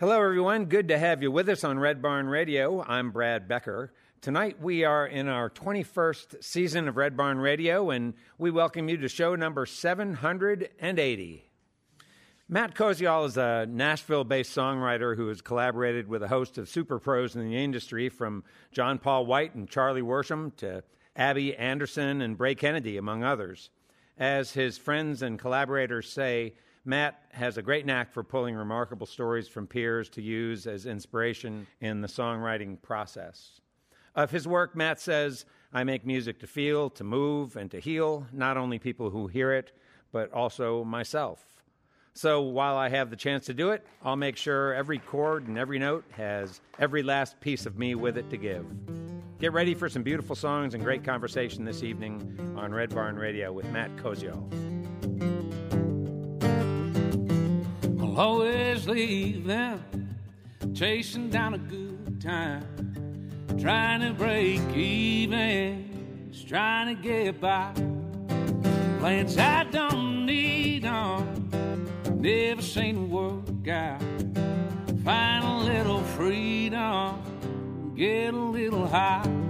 Hello, 0.00 0.22
everyone. 0.22 0.64
Good 0.64 0.88
to 0.88 0.98
have 0.98 1.22
you 1.22 1.30
with 1.30 1.46
us 1.50 1.62
on 1.62 1.78
Red 1.78 2.00
Barn 2.00 2.26
Radio. 2.26 2.82
I'm 2.82 3.10
Brad 3.10 3.46
Becker. 3.46 3.92
Tonight 4.22 4.58
we 4.58 4.82
are 4.82 5.06
in 5.06 5.28
our 5.28 5.50
21st 5.50 6.42
season 6.42 6.88
of 6.88 6.96
Red 6.96 7.18
Barn 7.18 7.36
Radio, 7.36 7.90
and 7.90 8.14
we 8.38 8.50
welcome 8.50 8.88
you 8.88 8.96
to 8.96 9.10
show 9.10 9.36
number 9.36 9.66
780. 9.66 11.44
Matt 12.48 12.74
Koziol 12.74 13.26
is 13.26 13.36
a 13.36 13.66
Nashville 13.68 14.24
based 14.24 14.56
songwriter 14.56 15.14
who 15.16 15.28
has 15.28 15.42
collaborated 15.42 16.08
with 16.08 16.22
a 16.22 16.28
host 16.28 16.56
of 16.56 16.70
super 16.70 16.98
pros 16.98 17.36
in 17.36 17.46
the 17.46 17.62
industry, 17.62 18.08
from 18.08 18.42
John 18.72 18.96
Paul 18.98 19.26
White 19.26 19.54
and 19.54 19.68
Charlie 19.68 20.00
Worsham 20.00 20.56
to 20.56 20.82
Abby 21.14 21.54
Anderson 21.54 22.22
and 22.22 22.38
Bray 22.38 22.54
Kennedy, 22.54 22.96
among 22.96 23.22
others. 23.22 23.68
As 24.16 24.52
his 24.52 24.78
friends 24.78 25.20
and 25.20 25.38
collaborators 25.38 26.10
say, 26.10 26.54
Matt 26.84 27.22
has 27.32 27.58
a 27.58 27.62
great 27.62 27.84
knack 27.84 28.10
for 28.12 28.22
pulling 28.22 28.54
remarkable 28.54 29.06
stories 29.06 29.46
from 29.48 29.66
peers 29.66 30.08
to 30.10 30.22
use 30.22 30.66
as 30.66 30.86
inspiration 30.86 31.66
in 31.80 32.00
the 32.00 32.08
songwriting 32.08 32.80
process. 32.80 33.60
Of 34.14 34.30
his 34.30 34.48
work, 34.48 34.74
Matt 34.74 34.98
says, 34.98 35.44
I 35.72 35.84
make 35.84 36.04
music 36.04 36.40
to 36.40 36.46
feel, 36.46 36.90
to 36.90 37.04
move, 37.04 37.56
and 37.56 37.70
to 37.70 37.78
heal, 37.78 38.26
not 38.32 38.56
only 38.56 38.78
people 38.78 39.10
who 39.10 39.26
hear 39.26 39.52
it, 39.52 39.72
but 40.10 40.32
also 40.32 40.82
myself. 40.82 41.44
So 42.14 42.40
while 42.40 42.76
I 42.76 42.88
have 42.88 43.10
the 43.10 43.16
chance 43.16 43.46
to 43.46 43.54
do 43.54 43.70
it, 43.70 43.86
I'll 44.02 44.16
make 44.16 44.36
sure 44.36 44.74
every 44.74 44.98
chord 44.98 45.46
and 45.46 45.56
every 45.56 45.78
note 45.78 46.04
has 46.12 46.60
every 46.78 47.02
last 47.02 47.38
piece 47.40 47.66
of 47.66 47.78
me 47.78 47.94
with 47.94 48.18
it 48.18 48.28
to 48.30 48.36
give. 48.36 48.66
Get 49.38 49.52
ready 49.52 49.74
for 49.74 49.88
some 49.88 50.02
beautiful 50.02 50.34
songs 50.34 50.74
and 50.74 50.82
great 50.82 51.04
conversation 51.04 51.64
this 51.64 51.82
evening 51.82 52.54
on 52.56 52.72
Red 52.72 52.94
Barn 52.94 53.16
Radio 53.16 53.52
with 53.52 53.70
Matt 53.70 53.94
Koziol. 53.96 54.79
Always 58.20 58.86
leave 58.86 59.46
them 59.46 59.82
chasing 60.74 61.30
down 61.30 61.54
a 61.54 61.58
good 61.58 62.20
time 62.20 62.62
trying 63.58 64.02
to 64.02 64.12
break 64.12 64.60
even, 64.76 66.28
just 66.30 66.46
trying 66.46 66.94
to 66.94 67.02
get 67.02 67.40
by. 67.40 67.72
Plans 68.98 69.38
I 69.38 69.64
don't 69.64 70.26
need 70.26 70.84
on, 70.84 71.50
never 72.16 72.60
seen 72.60 73.10
work 73.10 73.66
out. 73.68 74.02
Find 75.02 75.42
a 75.42 75.56
little 75.72 76.02
freedom, 76.02 77.94
get 77.96 78.34
a 78.34 78.36
little 78.36 78.86
high. 78.86 79.49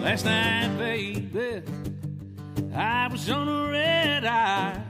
Last 0.00 0.24
night, 0.24 0.78
baby, 0.78 1.62
I 2.74 3.06
was 3.08 3.28
on 3.28 3.48
a 3.48 3.70
red 3.70 4.24
eye, 4.24 4.82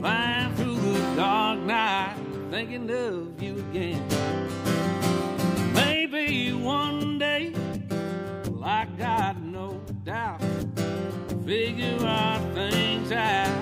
flying 0.00 0.54
through 0.56 0.74
the 0.74 1.14
dark 1.14 1.60
night, 1.60 2.16
thinking 2.50 2.90
of 2.90 3.40
you 3.40 3.58
again. 3.70 4.02
Maybe 5.74 6.52
one 6.52 7.18
day, 7.18 7.54
well, 8.50 8.64
I 8.64 8.86
got 8.98 9.40
no 9.40 9.80
doubt, 10.02 10.42
figure 11.46 12.04
our 12.04 12.40
things 12.52 13.12
out, 13.12 13.61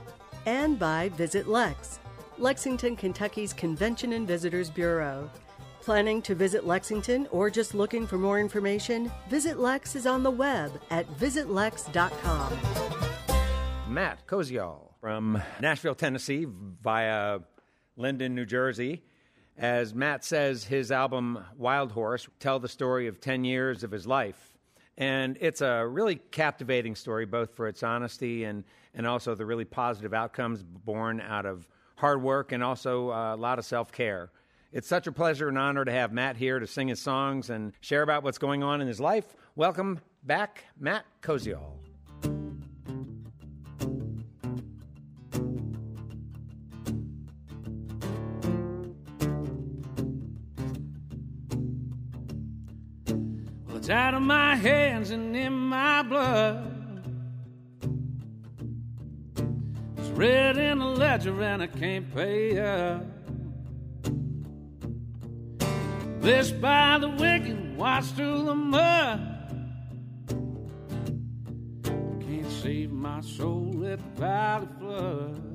and 0.45 0.77
by 0.79 1.09
Visit 1.09 1.47
Lex, 1.47 1.99
Lexington, 2.37 2.95
Kentucky's 2.95 3.53
Convention 3.53 4.13
and 4.13 4.27
Visitors 4.27 4.69
Bureau. 4.69 5.29
Planning 5.81 6.21
to 6.23 6.35
visit 6.35 6.65
Lexington 6.65 7.27
or 7.31 7.49
just 7.49 7.73
looking 7.73 8.05
for 8.05 8.17
more 8.17 8.39
information? 8.39 9.11
Visit 9.29 9.59
Lex 9.59 9.95
is 9.95 10.05
on 10.05 10.21
the 10.21 10.29
web 10.29 10.79
at 10.91 11.07
visitlex.com. 11.17 12.53
Matt 13.87 14.25
Koziol 14.27 14.93
from 14.99 15.41
Nashville, 15.59 15.95
Tennessee, 15.95 16.45
via 16.47 17.39
Linden, 17.97 18.35
New 18.35 18.45
Jersey. 18.45 19.03
As 19.57 19.93
Matt 19.93 20.23
says, 20.23 20.63
his 20.63 20.91
album 20.91 21.43
Wild 21.57 21.91
Horse 21.91 22.27
tell 22.39 22.59
the 22.59 22.69
story 22.69 23.07
of 23.07 23.19
10 23.19 23.43
years 23.43 23.83
of 23.83 23.91
his 23.91 24.07
life. 24.07 24.50
And 24.97 25.37
it's 25.39 25.61
a 25.61 25.87
really 25.87 26.15
captivating 26.15 26.95
story, 26.95 27.25
both 27.25 27.55
for 27.55 27.67
its 27.67 27.83
honesty 27.83 28.43
and, 28.43 28.63
and 28.93 29.07
also 29.07 29.35
the 29.35 29.45
really 29.45 29.65
positive 29.65 30.13
outcomes 30.13 30.63
born 30.63 31.21
out 31.21 31.45
of 31.45 31.67
hard 31.95 32.21
work 32.21 32.51
and 32.51 32.63
also 32.63 33.11
uh, 33.11 33.35
a 33.35 33.37
lot 33.37 33.59
of 33.59 33.65
self 33.65 33.91
care. 33.91 34.31
It's 34.73 34.87
such 34.87 35.07
a 35.07 35.11
pleasure 35.11 35.49
and 35.49 35.57
honor 35.57 35.83
to 35.83 35.91
have 35.91 36.13
Matt 36.13 36.37
here 36.37 36.59
to 36.59 36.67
sing 36.67 36.87
his 36.87 37.01
songs 37.01 37.49
and 37.49 37.73
share 37.81 38.03
about 38.03 38.23
what's 38.23 38.37
going 38.37 38.63
on 38.63 38.79
in 38.79 38.87
his 38.87 38.99
life. 39.01 39.35
Welcome 39.55 39.99
back, 40.23 40.63
Matt 40.79 41.05
Koziol. 41.21 41.90
It's 53.81 53.89
out 53.89 54.13
of 54.13 54.21
my 54.21 54.55
hands 54.55 55.09
and 55.09 55.35
in 55.35 55.53
my 55.53 56.03
blood. 56.03 57.03
It's 59.97 60.09
red 60.09 60.57
in 60.57 60.77
the 60.77 60.85
ledger 60.85 61.41
and 61.41 61.63
I 61.63 61.65
can't 61.65 62.13
pay 62.13 62.59
up. 62.59 63.03
This 66.21 66.51
by 66.51 66.99
the 66.99 67.09
wicked, 67.09 67.75
washed 67.75 68.13
through 68.13 68.43
the 68.43 68.53
mud. 68.53 69.19
Can't 71.83 72.51
save 72.61 72.91
my 72.91 73.21
soul 73.21 73.83
at 73.87 73.97
the 73.97 74.21
valley 74.21 74.67
flood. 74.77 75.50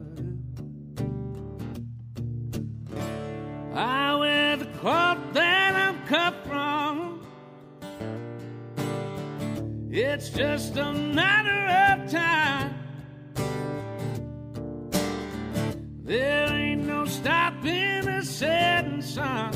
It's 10.18 10.30
just 10.30 10.78
a 10.78 10.94
matter 10.94 12.00
of 12.02 12.10
time. 12.10 12.74
There 16.04 16.46
ain't 16.54 16.86
no 16.86 17.04
stopping 17.04 18.08
a 18.08 18.24
setting 18.24 19.02
sun. 19.02 19.52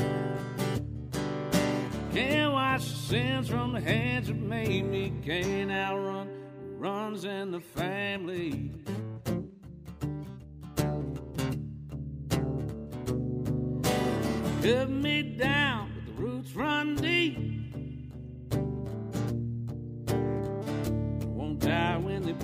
Can't 2.13 2.53
wash 2.53 2.91
the 2.91 2.95
sins 2.95 3.49
from 3.49 3.73
the 3.73 3.81
hands 3.81 4.27
that 4.27 4.35
made 4.35 4.85
me. 4.85 5.11
Can't 5.25 5.71
outrun 5.71 6.29
runs 6.77 7.25
in 7.25 7.49
the 7.49 7.61
family. 7.61 8.80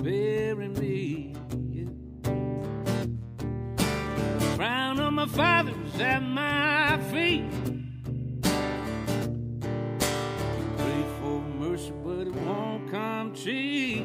Bury 0.02 0.68
me. 0.68 1.34
Crown 4.56 5.00
of 5.00 5.12
my 5.12 5.26
father's 5.26 6.00
at 6.00 6.22
my 6.22 6.98
feet. 7.10 7.44
Pray 10.76 11.04
for 11.20 11.40
mercy, 11.58 11.92
but 12.04 12.26
it 12.26 12.34
won't 12.34 12.90
come 12.90 13.34
cheap. 13.34 13.97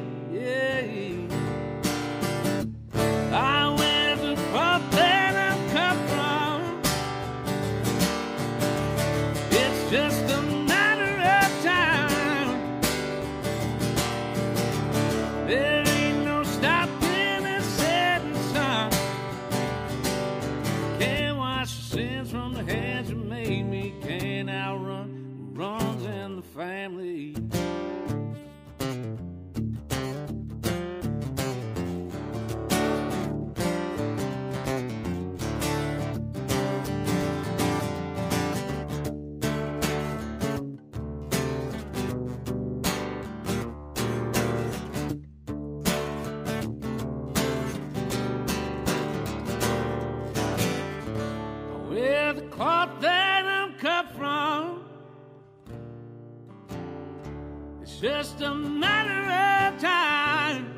It's 57.82 57.98
just 57.98 58.40
a 58.40 58.54
matter 58.54 59.74
of 59.74 59.80
time. 59.80 60.74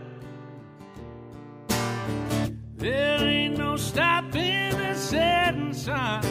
There 2.77 3.19
ain't 3.19 3.59
no 3.59 3.77
stopping 3.77 4.71
the 4.71 4.94
setting 4.94 5.73
sun. 5.73 6.23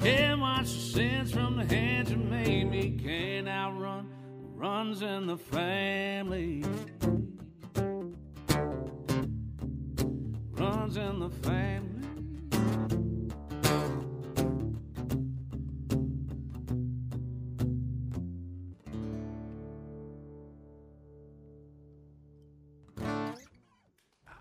Can't 0.00 0.40
watch 0.40 0.72
the 0.72 0.80
sins 0.80 1.32
from 1.32 1.56
the 1.56 1.64
hands 1.64 2.10
that 2.10 2.18
made 2.18 2.70
me. 2.70 2.98
Can't 3.02 3.48
outrun 3.48 4.08
runs 4.54 5.02
in 5.02 5.26
the 5.26 5.36
family. 5.36 6.64
Runs 10.52 10.96
in 10.96 11.18
the 11.20 11.30
family. 11.42 11.83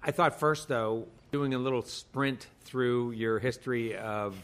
I 0.03 0.11
thought 0.11 0.39
first, 0.39 0.67
though, 0.67 1.07
doing 1.31 1.53
a 1.53 1.57
little 1.57 1.81
sprint 1.81 2.47
through 2.65 3.11
your 3.11 3.39
history 3.39 3.95
of 3.95 4.35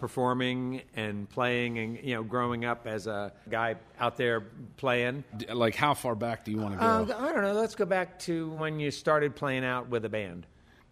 performing 0.00 0.82
and 0.94 1.28
playing 1.28 1.78
and, 1.78 1.98
you 2.02 2.14
know, 2.14 2.22
growing 2.22 2.64
up 2.64 2.86
as 2.86 3.06
a 3.08 3.32
guy 3.50 3.74
out 3.98 4.16
there 4.16 4.42
playing. 4.76 5.24
Like, 5.52 5.74
how 5.74 5.94
far 5.94 6.14
back 6.14 6.44
do 6.44 6.52
you 6.52 6.58
want 6.58 6.74
to 6.74 6.78
go? 6.78 6.84
Uh, 6.84 7.18
I 7.18 7.32
don't 7.32 7.42
know. 7.42 7.52
Let's 7.52 7.74
go 7.74 7.84
back 7.84 8.18
to 8.20 8.50
when 8.50 8.78
you 8.78 8.92
started 8.92 9.34
playing 9.34 9.64
out 9.64 9.88
with 9.88 10.04
a 10.04 10.08
band. 10.08 10.46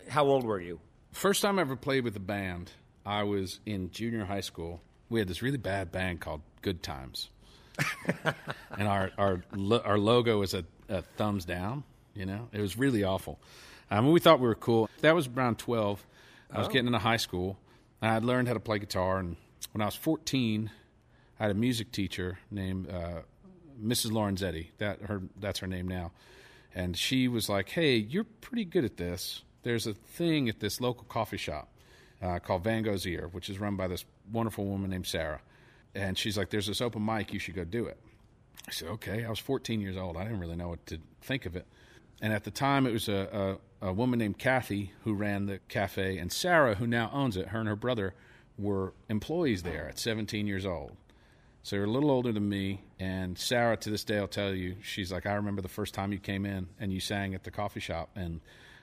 How 0.08 0.24
old 0.24 0.44
were 0.44 0.60
you? 0.60 0.80
First 1.12 1.40
time 1.42 1.58
I 1.58 1.62
ever 1.62 1.76
played 1.76 2.04
with 2.04 2.16
a 2.16 2.20
band, 2.20 2.72
I 3.04 3.22
was 3.22 3.60
in 3.64 3.90
junior 3.90 4.24
high 4.24 4.40
school. 4.40 4.82
We 5.08 5.20
had 5.20 5.28
this 5.28 5.40
really 5.40 5.56
bad 5.56 5.92
band 5.92 6.20
called 6.20 6.42
Good 6.62 6.82
Times, 6.82 7.30
and 8.76 8.88
our 8.88 9.12
our 9.16 9.42
lo- 9.52 9.82
our 9.84 9.98
logo 9.98 10.40
was 10.40 10.52
a, 10.52 10.64
a 10.88 11.02
thumbs 11.02 11.44
down. 11.44 11.84
You 12.14 12.26
know, 12.26 12.48
it 12.52 12.60
was 12.60 12.76
really 12.76 13.04
awful. 13.04 13.38
Um, 13.90 14.10
we 14.10 14.20
thought 14.20 14.40
we 14.40 14.48
were 14.48 14.54
cool. 14.54 14.90
That 15.00 15.14
was 15.14 15.28
around 15.28 15.58
twelve. 15.58 16.04
I 16.52 16.58
was 16.58 16.68
getting 16.68 16.86
into 16.86 16.98
high 16.98 17.16
school, 17.16 17.58
and 18.00 18.10
I'd 18.12 18.24
learned 18.24 18.48
how 18.48 18.54
to 18.54 18.60
play 18.60 18.78
guitar. 18.78 19.18
And 19.18 19.36
when 19.72 19.82
I 19.82 19.84
was 19.84 19.94
fourteen, 19.94 20.70
I 21.38 21.44
had 21.44 21.50
a 21.50 21.54
music 21.54 21.92
teacher 21.92 22.38
named 22.50 22.88
uh, 22.88 23.22
Mrs. 23.82 24.10
Lorenzetti. 24.10 24.68
That 24.78 25.02
her 25.02 25.22
that's 25.38 25.60
her 25.60 25.66
name 25.66 25.88
now, 25.88 26.12
and 26.74 26.96
she 26.96 27.28
was 27.28 27.48
like, 27.48 27.68
"Hey, 27.70 27.96
you're 27.96 28.24
pretty 28.24 28.64
good 28.64 28.84
at 28.84 28.96
this. 28.96 29.42
There's 29.62 29.86
a 29.86 29.94
thing 29.94 30.48
at 30.48 30.60
this 30.60 30.80
local 30.80 31.04
coffee 31.04 31.36
shop 31.36 31.68
uh, 32.22 32.38
called 32.38 32.64
Van 32.64 32.82
Gogh's 32.82 33.06
Ear, 33.06 33.28
which 33.32 33.48
is 33.48 33.58
run 33.58 33.76
by 33.76 33.88
this 33.88 34.04
wonderful 34.32 34.64
woman 34.64 34.90
named 34.90 35.06
Sarah. 35.06 35.40
And 35.94 36.16
she's 36.16 36.36
like, 36.36 36.50
"There's 36.50 36.66
this 36.66 36.80
open 36.80 37.04
mic. 37.04 37.32
You 37.32 37.38
should 37.38 37.54
go 37.54 37.64
do 37.64 37.86
it." 37.86 37.98
I 38.68 38.70
said, 38.70 38.88
"Okay." 38.88 39.24
I 39.24 39.30
was 39.30 39.38
14 39.38 39.80
years 39.80 39.96
old. 39.96 40.16
I 40.16 40.24
didn't 40.24 40.40
really 40.40 40.56
know 40.56 40.68
what 40.68 40.84
to 40.86 40.98
think 41.22 41.46
of 41.46 41.56
it. 41.56 41.66
And 42.20 42.32
at 42.32 42.44
the 42.44 42.50
time, 42.50 42.86
it 42.86 42.92
was 42.92 43.08
a, 43.08 43.58
a, 43.82 43.88
a 43.88 43.92
woman 43.92 44.18
named 44.18 44.38
Kathy 44.38 44.92
who 45.04 45.14
ran 45.14 45.46
the 45.46 45.58
cafe, 45.68 46.18
and 46.18 46.32
Sarah, 46.32 46.74
who 46.76 46.86
now 46.86 47.10
owns 47.12 47.36
it. 47.36 47.48
Her 47.48 47.60
and 47.60 47.68
her 47.68 47.76
brother 47.76 48.14
were 48.58 48.94
employees 49.08 49.62
there 49.62 49.88
at 49.88 49.98
17 49.98 50.46
years 50.46 50.64
old. 50.64 50.96
So 51.62 51.76
they're 51.76 51.84
a 51.84 51.90
little 51.90 52.10
older 52.10 52.32
than 52.32 52.48
me. 52.48 52.82
And 52.98 53.36
Sarah, 53.36 53.76
to 53.78 53.90
this 53.90 54.04
day, 54.04 54.18
I'll 54.18 54.28
tell 54.28 54.54
you, 54.54 54.76
she's 54.82 55.12
like, 55.12 55.26
I 55.26 55.34
remember 55.34 55.62
the 55.62 55.68
first 55.68 55.94
time 55.94 56.12
you 56.12 56.18
came 56.18 56.46
in 56.46 56.68
and 56.78 56.92
you 56.92 57.00
sang 57.00 57.34
at 57.34 57.42
the 57.44 57.50
coffee 57.50 57.80
shop. 57.80 58.10
And 58.14 58.40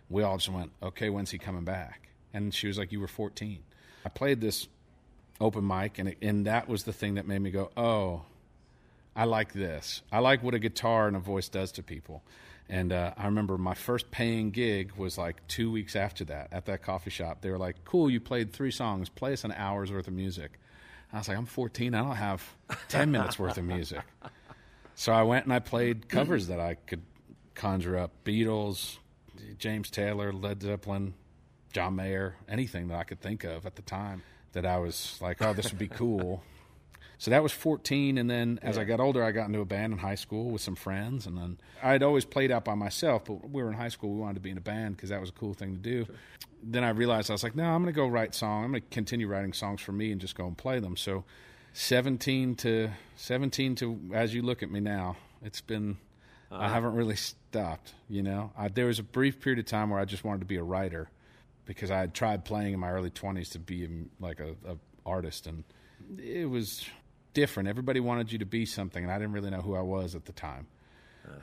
we 0.09 0.21
all 0.21 0.37
just 0.37 0.49
went, 0.49 0.71
okay, 0.83 1.09
when's 1.09 1.31
he 1.31 1.37
coming 1.37 1.63
back? 1.63 2.09
And 2.33 2.53
she 2.53 2.67
was 2.67 2.77
like, 2.77 2.91
you 2.91 2.99
were 2.99 3.07
14. 3.07 3.59
I 4.05 4.09
played 4.09 4.41
this 4.41 4.67
open 5.39 5.65
mic, 5.65 5.97
and, 5.97 6.09
it, 6.09 6.17
and 6.21 6.45
that 6.45 6.67
was 6.67 6.83
the 6.83 6.93
thing 6.93 7.15
that 7.15 7.27
made 7.27 7.39
me 7.39 7.51
go, 7.51 7.71
oh, 7.77 8.23
I 9.15 9.25
like 9.25 9.53
this. 9.53 10.01
I 10.11 10.19
like 10.19 10.43
what 10.43 10.53
a 10.53 10.59
guitar 10.59 11.07
and 11.07 11.15
a 11.15 11.19
voice 11.19 11.47
does 11.47 11.71
to 11.73 11.83
people. 11.83 12.23
And 12.69 12.93
uh, 12.93 13.13
I 13.17 13.25
remember 13.25 13.57
my 13.57 13.73
first 13.73 14.09
paying 14.09 14.51
gig 14.51 14.93
was 14.93 15.17
like 15.17 15.45
two 15.47 15.71
weeks 15.71 15.95
after 15.95 16.23
that 16.25 16.49
at 16.51 16.65
that 16.65 16.81
coffee 16.81 17.09
shop. 17.09 17.41
They 17.41 17.49
were 17.49 17.57
like, 17.57 17.83
cool, 17.85 18.09
you 18.09 18.19
played 18.19 18.53
three 18.53 18.71
songs, 18.71 19.09
play 19.09 19.33
us 19.33 19.43
an 19.43 19.51
hour's 19.51 19.91
worth 19.91 20.07
of 20.07 20.13
music. 20.13 20.59
I 21.11 21.17
was 21.19 21.27
like, 21.27 21.37
I'm 21.37 21.45
14, 21.45 21.93
I 21.93 21.99
don't 21.99 22.15
have 22.15 22.43
10 22.89 23.11
minutes 23.11 23.37
worth 23.37 23.57
of 23.57 23.65
music. 23.65 24.01
So 24.95 25.13
I 25.13 25.23
went 25.23 25.45
and 25.45 25.53
I 25.53 25.59
played 25.59 26.09
covers 26.09 26.47
that 26.47 26.59
I 26.59 26.75
could 26.75 27.03
conjure 27.53 27.97
up 27.97 28.11
Beatles, 28.25 28.97
James 29.59 29.91
Taylor, 29.91 30.33
Led 30.33 30.63
Zeppelin, 30.63 31.13
John 31.71 31.95
Mayer, 31.95 32.35
anything 32.47 32.87
that 32.87 32.97
I 32.97 33.03
could 33.03 33.19
think 33.19 33.43
of 33.43 33.65
at 33.65 33.75
the 33.75 33.81
time 33.83 34.23
that 34.53 34.65
I 34.65 34.77
was 34.77 35.17
like, 35.21 35.41
oh, 35.41 35.53
this 35.53 35.71
would 35.71 35.79
be 35.79 35.87
cool. 35.87 36.43
So 37.17 37.31
that 37.31 37.41
was 37.41 37.51
14, 37.51 38.17
and 38.17 38.29
then 38.29 38.59
as 38.61 38.77
I 38.77 38.83
got 38.83 38.99
older, 38.99 39.23
I 39.23 39.31
got 39.31 39.47
into 39.47 39.61
a 39.61 39.65
band 39.65 39.93
in 39.93 39.99
high 39.99 40.15
school 40.15 40.49
with 40.49 40.61
some 40.61 40.75
friends, 40.75 41.25
and 41.25 41.37
then 41.37 41.57
I'd 41.81 42.03
always 42.03 42.25
played 42.25 42.51
out 42.51 42.65
by 42.65 42.75
myself. 42.75 43.25
But 43.25 43.49
we 43.49 43.63
were 43.63 43.69
in 43.69 43.77
high 43.77 43.89
school, 43.89 44.13
we 44.13 44.19
wanted 44.19 44.35
to 44.35 44.39
be 44.41 44.49
in 44.49 44.57
a 44.57 44.61
band 44.61 44.97
because 44.97 45.09
that 45.09 45.21
was 45.21 45.29
a 45.29 45.33
cool 45.33 45.53
thing 45.53 45.73
to 45.73 45.79
do. 45.79 46.05
Then 46.61 46.83
I 46.83 46.89
realized 46.89 47.29
I 47.29 47.33
was 47.33 47.43
like, 47.43 47.55
no, 47.55 47.63
I'm 47.63 47.81
going 47.81 47.93
to 47.93 47.97
go 47.97 48.07
write 48.07 48.35
songs. 48.35 48.65
I'm 48.65 48.71
going 48.71 48.81
to 48.81 48.87
continue 48.89 49.27
writing 49.27 49.53
songs 49.53 49.81
for 49.81 49.91
me 49.91 50.11
and 50.11 50.19
just 50.19 50.35
go 50.35 50.47
and 50.47 50.57
play 50.57 50.79
them. 50.79 50.97
So 50.97 51.23
17 51.73 52.55
to 52.55 52.89
17 53.15 53.75
to 53.75 53.99
as 54.13 54.33
you 54.33 54.41
look 54.41 54.63
at 54.63 54.71
me 54.71 54.79
now. 54.79 55.17
It's 55.41 55.61
been 55.61 55.97
I 56.51 56.55
uh-huh. 56.55 56.73
haven't 56.73 56.93
really 56.93 57.15
stopped, 57.15 57.93
you 58.09 58.21
know. 58.21 58.51
I, 58.57 58.67
there 58.67 58.85
was 58.85 58.99
a 58.99 59.03
brief 59.03 59.41
period 59.41 59.59
of 59.59 59.65
time 59.65 59.89
where 59.89 59.99
I 59.99 60.05
just 60.05 60.23
wanted 60.23 60.39
to 60.41 60.45
be 60.45 60.57
a 60.57 60.63
writer 60.63 61.09
because 61.65 61.89
I 61.89 61.99
had 61.99 62.13
tried 62.13 62.45
playing 62.45 62.73
in 62.73 62.79
my 62.79 62.91
early 62.91 63.09
20s 63.09 63.51
to 63.53 63.59
be 63.59 63.87
like 64.19 64.39
a, 64.39 64.51
a 64.67 64.77
artist 65.05 65.47
and 65.47 65.63
it 66.17 66.49
was 66.49 66.85
different. 67.33 67.69
Everybody 67.69 67.99
wanted 67.99 68.31
you 68.31 68.39
to 68.39 68.45
be 68.45 68.65
something 68.65 69.03
and 69.03 69.11
I 69.11 69.17
didn't 69.17 69.33
really 69.33 69.49
know 69.49 69.61
who 69.61 69.75
I 69.75 69.81
was 69.81 70.15
at 70.15 70.25
the 70.25 70.33
time. 70.33 70.67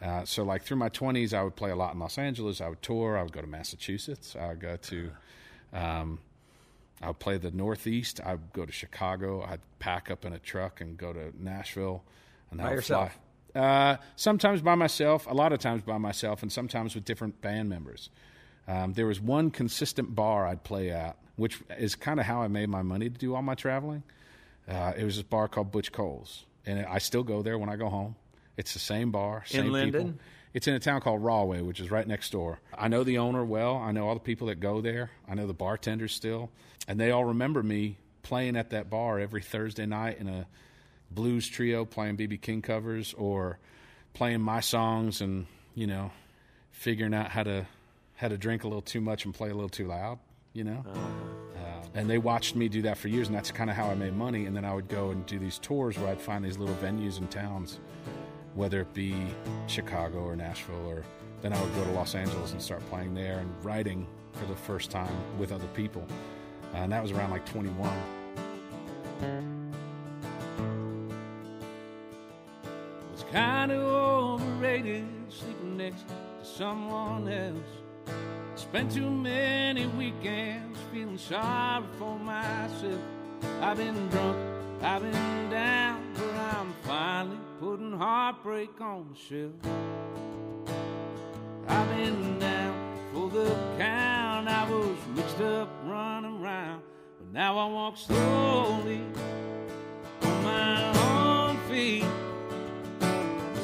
Uh, 0.02 0.24
so, 0.24 0.42
like 0.42 0.62
through 0.62 0.76
my 0.76 0.88
20s, 0.88 1.32
I 1.32 1.42
would 1.42 1.56
play 1.56 1.70
a 1.70 1.76
lot 1.76 1.94
in 1.94 2.00
Los 2.00 2.18
Angeles. 2.18 2.60
I 2.60 2.68
would 2.68 2.82
tour. 2.82 3.16
I 3.18 3.22
would 3.22 3.32
go 3.32 3.40
to 3.40 3.46
Massachusetts. 3.46 4.36
I 4.38 4.48
would 4.48 4.60
go 4.60 4.76
to, 4.76 5.10
um, 5.72 6.18
I 7.02 7.08
would 7.08 7.18
play 7.18 7.38
the 7.38 7.50
Northeast. 7.50 8.20
I 8.24 8.32
would 8.32 8.52
go 8.52 8.66
to 8.66 8.72
Chicago. 8.72 9.42
I'd 9.42 9.60
pack 9.78 10.10
up 10.10 10.24
in 10.24 10.32
a 10.32 10.38
truck 10.38 10.80
and 10.80 10.96
go 10.96 11.12
to 11.12 11.32
Nashville. 11.38 12.02
And 12.50 12.60
By 12.60 12.72
yourself? 12.72 13.18
Fly. 13.52 13.62
Uh, 13.62 13.96
sometimes 14.16 14.62
by 14.62 14.74
myself, 14.74 15.26
a 15.26 15.34
lot 15.34 15.52
of 15.52 15.58
times 15.58 15.82
by 15.82 15.98
myself, 15.98 16.42
and 16.42 16.52
sometimes 16.52 16.94
with 16.94 17.04
different 17.04 17.40
band 17.40 17.68
members. 17.68 18.10
Um, 18.68 18.92
there 18.92 19.06
was 19.06 19.20
one 19.20 19.50
consistent 19.50 20.14
bar 20.14 20.46
I'd 20.46 20.62
play 20.62 20.90
at, 20.90 21.16
which 21.36 21.60
is 21.76 21.96
kind 21.96 22.20
of 22.20 22.26
how 22.26 22.42
I 22.42 22.48
made 22.48 22.68
my 22.68 22.82
money 22.82 23.08
to 23.08 23.18
do 23.18 23.34
all 23.34 23.42
my 23.42 23.54
traveling. 23.54 24.04
Uh, 24.70 24.92
it 24.96 25.04
was 25.04 25.16
this 25.16 25.24
bar 25.24 25.48
called 25.48 25.72
Butch 25.72 25.90
Cole's, 25.90 26.44
and 26.64 26.86
I 26.86 26.98
still 26.98 27.24
go 27.24 27.42
there 27.42 27.58
when 27.58 27.68
I 27.68 27.76
go 27.76 27.88
home. 27.88 28.14
It's 28.56 28.72
the 28.72 28.78
same 28.78 29.10
bar, 29.10 29.42
same 29.46 29.64
people. 29.64 29.72
Linden? 29.72 30.20
It's 30.52 30.66
in 30.66 30.74
a 30.74 30.80
town 30.80 31.00
called 31.00 31.22
Rahway, 31.22 31.60
which 31.62 31.80
is 31.80 31.90
right 31.90 32.06
next 32.06 32.30
door. 32.30 32.60
I 32.76 32.88
know 32.88 33.04
the 33.04 33.18
owner 33.18 33.44
well. 33.44 33.76
I 33.76 33.92
know 33.92 34.08
all 34.08 34.14
the 34.14 34.20
people 34.20 34.48
that 34.48 34.60
go 34.60 34.80
there. 34.80 35.10
I 35.28 35.34
know 35.34 35.46
the 35.46 35.54
bartenders 35.54 36.14
still, 36.14 36.50
and 36.88 36.98
they 36.98 37.10
all 37.10 37.24
remember 37.24 37.62
me 37.62 37.96
playing 38.22 38.56
at 38.56 38.70
that 38.70 38.90
bar 38.90 39.18
every 39.18 39.42
Thursday 39.42 39.86
night 39.86 40.18
in 40.18 40.28
a 40.28 40.46
blues 41.10 41.48
trio, 41.48 41.84
playing 41.84 42.16
BB 42.16 42.40
King 42.40 42.62
covers 42.62 43.14
or 43.14 43.58
playing 44.14 44.40
my 44.40 44.60
songs, 44.60 45.20
and 45.20 45.46
you 45.74 45.86
know, 45.86 46.10
figuring 46.70 47.14
out 47.14 47.30
how 47.30 47.42
to 47.42 47.66
how 48.16 48.28
to 48.28 48.36
drink 48.36 48.64
a 48.64 48.68
little 48.68 48.82
too 48.82 49.00
much 49.00 49.24
and 49.24 49.34
play 49.34 49.50
a 49.50 49.54
little 49.54 49.68
too 49.68 49.86
loud. 49.86 50.18
You 50.52 50.64
know, 50.64 50.84
uh, 51.56 51.86
and 51.94 52.10
they 52.10 52.18
watched 52.18 52.56
me 52.56 52.68
do 52.68 52.82
that 52.82 52.98
for 52.98 53.08
years, 53.08 53.28
and 53.28 53.36
that's 53.36 53.52
kind 53.52 53.70
of 53.70 53.76
how 53.76 53.88
I 53.88 53.94
made 53.94 54.14
money. 54.14 54.46
And 54.46 54.56
then 54.56 54.64
I 54.64 54.74
would 54.74 54.88
go 54.88 55.10
and 55.10 55.24
do 55.26 55.38
these 55.38 55.58
tours 55.58 55.96
where 55.96 56.08
I'd 56.08 56.20
find 56.20 56.44
these 56.44 56.58
little 56.58 56.74
venues 56.76 57.18
and 57.18 57.30
towns 57.30 57.78
whether 58.54 58.80
it 58.80 58.92
be 58.92 59.14
Chicago 59.66 60.18
or 60.18 60.36
Nashville, 60.36 60.86
or 60.86 61.04
then 61.42 61.52
I 61.52 61.62
would 61.62 61.74
go 61.74 61.84
to 61.84 61.90
Los 61.92 62.14
Angeles 62.14 62.52
and 62.52 62.60
start 62.60 62.86
playing 62.90 63.14
there 63.14 63.38
and 63.38 63.64
writing 63.64 64.06
for 64.32 64.46
the 64.46 64.56
first 64.56 64.90
time 64.90 65.14
with 65.38 65.52
other 65.52 65.66
people. 65.68 66.06
Uh, 66.74 66.78
and 66.78 66.92
that 66.92 67.02
was 67.02 67.12
around 67.12 67.30
like 67.30 67.46
21. 67.46 67.90
was 73.12 73.24
kind 73.32 73.72
of 73.72 73.82
overrated, 73.82 75.06
sleeping 75.28 75.76
next 75.76 76.06
to 76.08 76.14
someone 76.44 77.28
else. 77.28 77.79
Spent 78.70 78.92
too 78.92 79.10
many 79.10 79.86
weekends 79.86 80.78
feeling 80.92 81.18
sorry 81.18 81.84
for 81.98 82.16
myself. 82.20 83.00
I've 83.60 83.76
been 83.76 84.08
drunk, 84.10 84.38
I've 84.80 85.02
been 85.02 85.50
down, 85.50 86.00
but 86.14 86.34
I'm 86.36 86.72
finally 86.84 87.38
putting 87.58 87.90
heartbreak 87.90 88.80
on 88.80 89.08
the 89.12 89.18
shelf. 89.18 89.54
I've 91.66 91.88
been 91.96 92.38
down 92.38 92.96
for 93.12 93.28
the 93.28 93.48
count, 93.76 94.46
I 94.46 94.70
was 94.70 94.96
mixed 95.16 95.40
up 95.40 95.68
running 95.84 96.40
around, 96.40 96.82
but 97.18 97.32
now 97.32 97.58
I 97.58 97.66
walk 97.66 97.96
slowly 97.96 99.02
on 100.22 100.44
my 100.44 101.48
own 101.48 101.58
feet. 101.68 102.04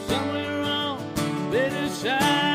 Somewhere 0.09 0.63
on 0.63 0.99
the 1.15 1.49
better 1.53 1.89
side 1.91 2.46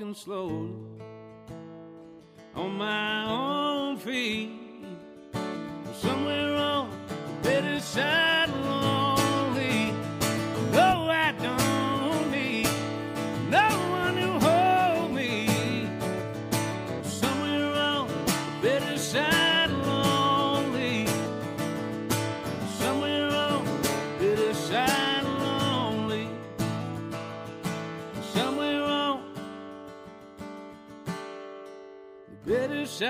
Walking 0.00 0.14
slowly 0.14 0.72
on 2.54 2.78
my 2.78 3.26
own 3.26 3.98
feet. 3.98 4.50
Somewhere 5.92 6.49
When 33.00 33.08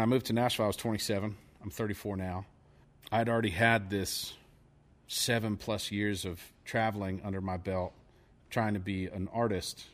I 0.00 0.06
moved 0.06 0.26
to 0.26 0.32
Nashville, 0.32 0.64
I 0.64 0.66
was 0.66 0.76
27. 0.76 1.36
I'm 1.62 1.70
34 1.70 2.16
now. 2.16 2.44
I'd 3.12 3.28
already 3.28 3.50
had 3.50 3.88
this 3.88 4.34
seven 5.06 5.56
plus 5.56 5.92
years 5.92 6.24
of 6.24 6.40
traveling 6.64 7.20
under 7.22 7.40
my 7.40 7.56
belt, 7.56 7.92
trying 8.50 8.74
to 8.74 8.80
be 8.80 9.06
an 9.06 9.28
artist. 9.32 9.84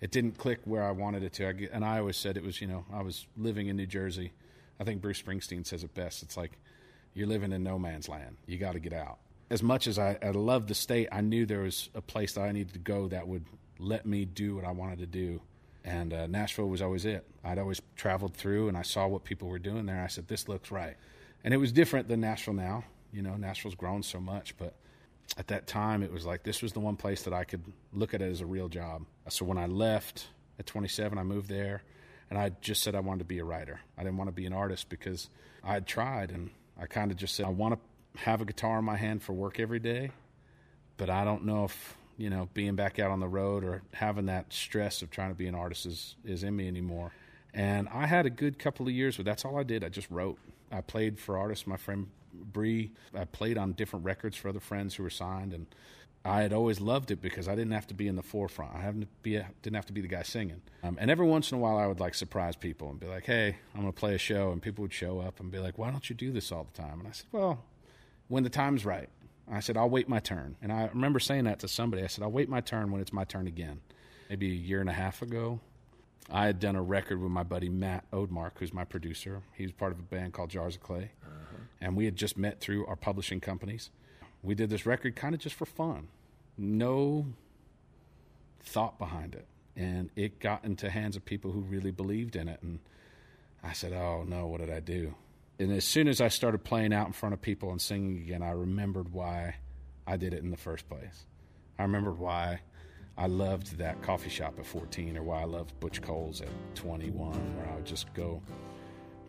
It 0.00 0.12
didn't 0.12 0.38
click 0.38 0.60
where 0.66 0.84
I 0.84 0.92
wanted 0.92 1.24
it 1.24 1.32
to. 1.32 1.48
I, 1.48 1.68
and 1.72 1.84
I 1.84 1.98
always 1.98 2.16
said 2.16 2.36
it 2.36 2.44
was, 2.44 2.60
you 2.60 2.68
know, 2.68 2.84
I 2.92 3.02
was 3.02 3.26
living 3.36 3.66
in 3.66 3.76
New 3.76 3.86
Jersey. 3.86 4.30
I 4.80 4.84
think 4.84 5.00
Bruce 5.00 5.20
Springsteen 5.20 5.66
says 5.66 5.84
it 5.84 5.94
best. 5.94 6.22
It's 6.22 6.36
like 6.36 6.58
you're 7.14 7.26
living 7.26 7.52
in 7.52 7.62
no 7.62 7.78
man's 7.78 8.08
land. 8.08 8.36
You 8.46 8.58
got 8.58 8.72
to 8.72 8.80
get 8.80 8.92
out. 8.92 9.18
As 9.50 9.62
much 9.62 9.86
as 9.86 9.98
I, 9.98 10.18
I 10.22 10.30
loved 10.30 10.68
the 10.68 10.74
state, 10.74 11.08
I 11.10 11.20
knew 11.20 11.46
there 11.46 11.62
was 11.62 11.88
a 11.94 12.02
place 12.02 12.34
that 12.34 12.42
I 12.42 12.52
needed 12.52 12.74
to 12.74 12.78
go 12.78 13.08
that 13.08 13.26
would 13.26 13.44
let 13.78 14.06
me 14.06 14.24
do 14.24 14.56
what 14.56 14.64
I 14.64 14.72
wanted 14.72 14.98
to 14.98 15.06
do. 15.06 15.40
And 15.84 16.12
uh, 16.12 16.26
Nashville 16.26 16.68
was 16.68 16.82
always 16.82 17.06
it. 17.06 17.26
I'd 17.42 17.58
always 17.58 17.80
traveled 17.96 18.34
through 18.34 18.68
and 18.68 18.76
I 18.76 18.82
saw 18.82 19.06
what 19.06 19.24
people 19.24 19.48
were 19.48 19.58
doing 19.58 19.86
there. 19.86 20.02
I 20.02 20.08
said, 20.08 20.28
this 20.28 20.48
looks 20.48 20.70
right. 20.70 20.96
And 21.44 21.54
it 21.54 21.56
was 21.56 21.72
different 21.72 22.08
than 22.08 22.20
Nashville 22.20 22.54
now. 22.54 22.84
You 23.12 23.22
know, 23.22 23.36
Nashville's 23.36 23.74
grown 23.74 24.02
so 24.02 24.20
much, 24.20 24.54
but 24.58 24.74
at 25.38 25.48
that 25.48 25.66
time 25.66 26.02
it 26.02 26.12
was 26.12 26.26
like 26.26 26.42
this 26.42 26.60
was 26.62 26.72
the 26.72 26.80
one 26.80 26.96
place 26.96 27.22
that 27.22 27.32
I 27.32 27.44
could 27.44 27.62
look 27.92 28.12
at 28.12 28.20
it 28.20 28.30
as 28.30 28.42
a 28.42 28.46
real 28.46 28.68
job. 28.68 29.06
So 29.28 29.44
when 29.46 29.56
I 29.56 29.66
left 29.66 30.28
at 30.58 30.66
27, 30.66 31.16
I 31.16 31.22
moved 31.22 31.48
there 31.48 31.82
and 32.30 32.38
I 32.38 32.50
just 32.60 32.82
said 32.82 32.94
I 32.94 33.00
wanted 33.00 33.20
to 33.20 33.24
be 33.24 33.38
a 33.38 33.44
writer. 33.44 33.80
I 33.96 34.02
didn't 34.02 34.18
want 34.18 34.28
to 34.28 34.32
be 34.32 34.46
an 34.46 34.52
artist 34.52 34.88
because 34.88 35.28
I 35.64 35.74
had 35.74 35.86
tried 35.86 36.30
and 36.30 36.50
I 36.80 36.86
kind 36.86 37.10
of 37.10 37.16
just 37.16 37.34
said 37.34 37.46
I 37.46 37.50
want 37.50 37.74
to 37.74 38.20
have 38.20 38.40
a 38.40 38.44
guitar 38.44 38.78
in 38.78 38.84
my 38.84 38.96
hand 38.96 39.22
for 39.22 39.32
work 39.32 39.60
every 39.60 39.78
day, 39.78 40.10
but 40.96 41.10
I 41.10 41.24
don't 41.24 41.44
know 41.44 41.64
if 41.64 41.96
you 42.18 42.28
know, 42.28 42.48
being 42.52 42.74
back 42.74 42.98
out 42.98 43.10
on 43.10 43.20
the 43.20 43.28
road 43.28 43.64
or 43.64 43.82
having 43.94 44.26
that 44.26 44.52
stress 44.52 45.00
of 45.02 45.10
trying 45.10 45.30
to 45.30 45.36
be 45.36 45.46
an 45.46 45.54
artist 45.54 45.86
is, 45.86 46.16
is 46.24 46.42
in 46.42 46.54
me 46.54 46.66
anymore. 46.66 47.12
And 47.54 47.88
I 47.88 48.06
had 48.06 48.26
a 48.26 48.30
good 48.30 48.58
couple 48.58 48.86
of 48.86 48.92
years, 48.92 49.16
but 49.16 49.24
that's 49.24 49.44
all 49.44 49.56
I 49.56 49.62
did. 49.62 49.84
I 49.84 49.88
just 49.88 50.10
wrote. 50.10 50.36
I 50.70 50.80
played 50.80 51.18
for 51.18 51.38
artists. 51.38 51.66
My 51.66 51.76
friend 51.76 52.08
Bree, 52.34 52.90
I 53.14 53.24
played 53.24 53.56
on 53.56 53.72
different 53.72 54.04
records 54.04 54.36
for 54.36 54.48
other 54.48 54.60
friends 54.60 54.96
who 54.96 55.04
were 55.04 55.10
signed, 55.10 55.54
and 55.54 55.66
I 56.28 56.42
had 56.42 56.52
always 56.52 56.80
loved 56.80 57.10
it 57.10 57.20
because 57.22 57.48
I 57.48 57.54
didn't 57.54 57.72
have 57.72 57.86
to 57.88 57.94
be 57.94 58.06
in 58.06 58.16
the 58.16 58.22
forefront. 58.22 58.74
I 58.74 58.80
haven't 58.80 59.08
be 59.22 59.36
a, 59.36 59.48
didn't 59.62 59.76
have 59.76 59.86
to 59.86 59.92
be 59.92 60.00
the 60.00 60.08
guy 60.08 60.22
singing. 60.22 60.60
Um, 60.82 60.98
and 61.00 61.10
every 61.10 61.26
once 61.26 61.50
in 61.50 61.58
a 61.58 61.60
while, 61.60 61.78
I 61.78 61.86
would 61.86 62.00
like 62.00 62.14
surprise 62.14 62.56
people 62.56 62.90
and 62.90 63.00
be 63.00 63.06
like, 63.06 63.24
"Hey, 63.24 63.56
I'm 63.74 63.80
going 63.80 63.92
to 63.92 63.98
play 63.98 64.14
a 64.14 64.18
show," 64.18 64.52
and 64.52 64.60
people 64.60 64.82
would 64.82 64.92
show 64.92 65.20
up 65.20 65.40
and 65.40 65.50
be 65.50 65.58
like, 65.58 65.78
"Why 65.78 65.90
don't 65.90 66.08
you 66.08 66.14
do 66.14 66.30
this 66.30 66.52
all 66.52 66.64
the 66.64 66.82
time?" 66.82 67.00
And 67.00 67.08
I 67.08 67.12
said, 67.12 67.26
"Well, 67.32 67.64
when 68.28 68.42
the 68.44 68.50
time's 68.50 68.84
right." 68.84 69.08
I 69.50 69.60
said, 69.60 69.76
I'll 69.76 69.88
wait 69.88 70.08
my 70.08 70.20
turn. 70.20 70.56
And 70.60 70.70
I 70.70 70.86
remember 70.92 71.18
saying 71.18 71.44
that 71.44 71.60
to 71.60 71.68
somebody. 71.68 72.02
I 72.02 72.06
said, 72.06 72.22
I'll 72.22 72.30
wait 72.30 72.48
my 72.48 72.60
turn 72.60 72.90
when 72.90 73.00
it's 73.00 73.12
my 73.12 73.24
turn 73.24 73.46
again. 73.46 73.80
Maybe 74.28 74.50
a 74.50 74.54
year 74.54 74.80
and 74.80 74.90
a 74.90 74.92
half 74.92 75.22
ago, 75.22 75.60
I 76.30 76.46
had 76.46 76.60
done 76.60 76.76
a 76.76 76.82
record 76.82 77.20
with 77.20 77.30
my 77.30 77.44
buddy 77.44 77.70
Matt 77.70 78.04
Odmark, 78.10 78.52
who's 78.56 78.74
my 78.74 78.84
producer. 78.84 79.40
He 79.54 79.62
was 79.62 79.72
part 79.72 79.92
of 79.92 79.98
a 79.98 80.02
band 80.02 80.34
called 80.34 80.50
Jars 80.50 80.76
of 80.76 80.82
Clay. 80.82 81.12
Uh-huh. 81.24 81.56
And 81.80 81.96
we 81.96 82.04
had 82.04 82.16
just 82.16 82.36
met 82.36 82.60
through 82.60 82.86
our 82.86 82.96
publishing 82.96 83.40
companies. 83.40 83.90
We 84.42 84.54
did 84.54 84.70
this 84.70 84.84
record 84.84 85.16
kind 85.16 85.34
of 85.34 85.40
just 85.40 85.56
for 85.56 85.64
fun, 85.64 86.08
no 86.58 87.26
thought 88.60 88.98
behind 88.98 89.34
it. 89.34 89.46
And 89.76 90.10
it 90.16 90.40
got 90.40 90.64
into 90.64 90.90
hands 90.90 91.16
of 91.16 91.24
people 91.24 91.52
who 91.52 91.60
really 91.60 91.92
believed 91.92 92.36
in 92.36 92.48
it. 92.48 92.60
And 92.62 92.80
I 93.62 93.72
said, 93.72 93.92
Oh 93.92 94.24
no, 94.26 94.46
what 94.46 94.60
did 94.60 94.70
I 94.70 94.80
do? 94.80 95.14
and 95.58 95.72
as 95.72 95.84
soon 95.84 96.06
as 96.06 96.20
I 96.20 96.28
started 96.28 96.62
playing 96.62 96.92
out 96.92 97.06
in 97.06 97.12
front 97.12 97.32
of 97.32 97.42
people 97.42 97.70
and 97.70 97.80
singing 97.80 98.18
again, 98.18 98.42
I 98.42 98.50
remembered 98.50 99.12
why 99.12 99.56
I 100.06 100.16
did 100.16 100.32
it 100.32 100.42
in 100.42 100.50
the 100.50 100.56
first 100.56 100.88
place. 100.88 101.26
I 101.78 101.82
remembered 101.82 102.18
why 102.18 102.60
I 103.16 103.26
loved 103.26 103.78
that 103.78 104.00
coffee 104.02 104.30
shop 104.30 104.54
at 104.58 104.66
14 104.66 105.16
or 105.16 105.22
why 105.24 105.42
I 105.42 105.44
loved 105.44 105.78
Butch 105.80 106.00
Cole's 106.00 106.40
at 106.40 106.48
21, 106.76 107.32
where 107.56 107.68
I 107.68 107.74
would 107.74 107.84
just 107.86 108.12
go, 108.14 108.40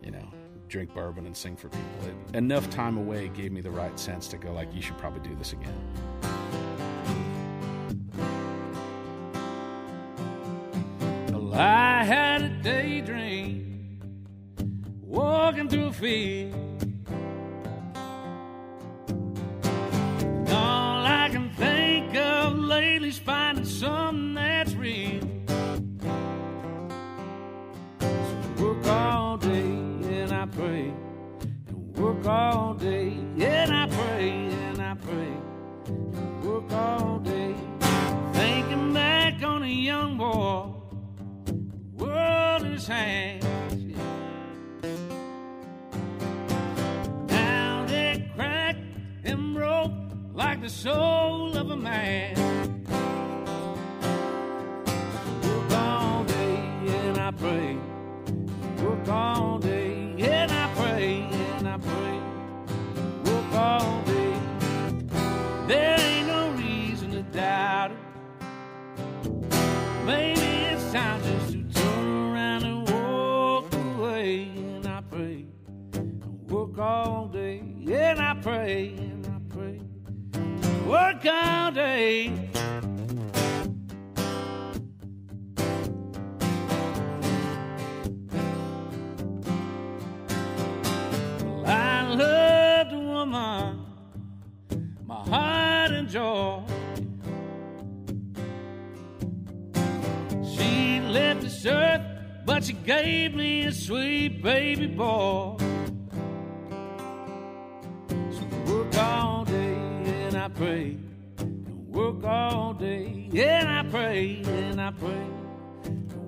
you 0.02 0.12
know, 0.12 0.28
drink 0.68 0.94
bourbon 0.94 1.26
and 1.26 1.36
sing 1.36 1.56
for 1.56 1.68
people. 1.68 1.84
It, 2.32 2.36
enough 2.36 2.70
time 2.70 2.96
away 2.96 3.28
gave 3.28 3.50
me 3.50 3.60
the 3.60 3.70
right 3.70 3.98
sense 3.98 4.28
to 4.28 4.38
go 4.38 4.52
like, 4.52 4.72
you 4.72 4.82
should 4.82 4.98
probably 4.98 5.28
do 5.28 5.34
this 5.34 5.52
again. 5.52 6.39
I 11.60 12.04
had 12.04 12.40
a 12.40 12.48
daydream 12.48 14.00
walking 15.02 15.68
through 15.68 15.88
a 15.88 15.92
field. 15.92 16.54
all 20.48 21.04
I 21.04 21.28
can 21.30 21.50
think 21.50 22.16
of 22.16 22.56
lately 22.56 23.10
is 23.10 23.18
finding 23.18 23.66
something 23.66 24.32
that's 24.32 24.72
real. 24.72 25.20
So 28.00 28.64
work 28.64 28.86
all 28.86 29.36
day 29.36 29.60
and 29.60 30.32
I 30.32 30.46
pray, 30.46 30.94
and 31.68 31.98
work 31.98 32.26
all 32.26 32.72
day 32.72 33.18
and 33.38 33.70
I 33.70 33.86
pray 33.86 34.30
and 34.30 34.80
I 34.80 34.94
pray, 34.94 35.32
and 35.88 36.42
work 36.42 36.72
all 36.72 37.18
day, 37.18 37.54
thinking 38.32 38.94
back 38.94 39.42
on 39.42 39.62
a 39.62 39.66
young 39.66 40.16
boy, 40.16 40.69
world 42.90 43.02
in 43.02 43.30
his 43.70 43.94
hands. 43.94 44.10
like 50.34 50.60
the 50.62 50.68
soul 50.68 51.56
of 51.56 51.70
a 51.70 51.76
man. 51.76 52.34
Work 55.42 55.72
all 55.72 56.24
day 56.24 56.56
and 56.86 57.18
I 57.18 57.30
pray. 57.30 57.76
Work 58.82 59.08
all 59.08 59.58
day 59.58 59.79
and 78.46 79.26
I 79.26 79.52
pray 79.52 79.80
work 80.86 81.26
all 81.26 81.72
day. 81.72 82.32
I 91.66 92.14
loved 92.14 92.92
a 92.92 92.98
woman, 92.98 93.86
my 95.06 95.14
heart 95.14 95.92
and 95.92 96.08
joy. 96.08 96.62
She 100.56 101.00
left 101.00 101.42
this 101.42 101.66
earth, 101.66 102.02
but 102.46 102.64
she 102.64 102.72
gave 102.72 103.34
me 103.34 103.66
a 103.66 103.72
sweet 103.72 104.42
baby 104.42 104.86
boy. 104.86 105.69
All 109.00 109.44
day 109.44 109.74
and 110.26 110.36
I 110.36 110.48
pray 110.48 110.96
work 111.88 112.22
all 112.24 112.74
day. 112.74 113.28
And 113.34 113.68
I 113.68 113.82
pray 113.90 114.42
and 114.44 114.80
I 114.80 114.90
pray 114.90 115.26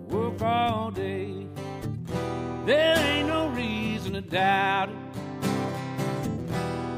work 0.08 0.40
all 0.42 0.90
day. 0.90 1.46
There 2.64 2.96
ain't 2.96 3.28
no 3.28 3.48
reason 3.48 4.14
to 4.14 4.20
doubt 4.20 4.88
it. 4.90 4.96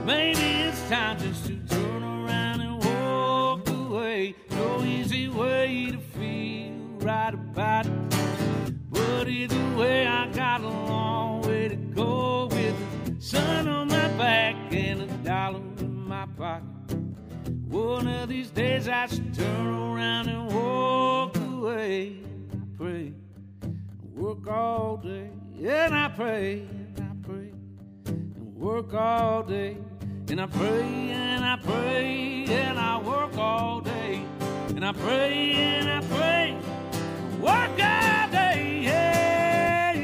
Maybe 0.04 0.46
it's 0.68 0.88
time 0.88 1.18
just 1.18 1.46
to 1.46 1.56
turn 1.68 2.02
around 2.02 2.60
and 2.60 2.84
walk 2.84 3.68
away. 3.68 4.34
No 4.50 4.82
easy 4.82 5.28
way 5.28 5.90
to 5.92 5.98
feel 5.98 6.74
right 6.98 7.34
about 7.34 7.86
it. 7.86 7.92
But 8.90 9.28
either 9.28 9.76
way, 9.76 10.06
I 10.06 10.30
got 10.32 10.60
a 10.60 10.68
One 18.04 18.12
of 18.16 18.28
these 18.28 18.50
days 18.50 18.86
I 18.86 19.06
should 19.06 19.32
turn 19.32 19.66
around 19.66 20.28
and 20.28 20.52
walk 20.52 21.38
away. 21.38 22.18
I 22.52 22.76
pray, 22.76 23.14
work 24.14 24.46
all 24.46 24.98
day, 24.98 25.30
and 25.62 25.94
I 25.94 26.08
pray, 26.10 26.66
and 26.68 27.00
I 27.00 27.26
pray, 27.26 27.52
and 28.04 28.54
work 28.56 28.92
all 28.92 29.42
day, 29.42 29.78
and 30.28 30.38
I 30.38 30.46
pray, 30.46 30.82
and 30.82 31.46
I 31.46 31.56
pray, 31.56 32.44
and 32.46 32.78
I 32.78 32.98
work 33.00 33.38
all 33.38 33.80
day, 33.80 34.22
and 34.68 34.84
I 34.84 34.92
pray, 34.92 35.52
and 35.52 35.88
I 35.88 36.00
pray, 36.02 36.58
and 36.58 37.42
work 37.42 37.70
all 37.70 38.30
day, 38.30 38.80
yeah. 38.82 39.94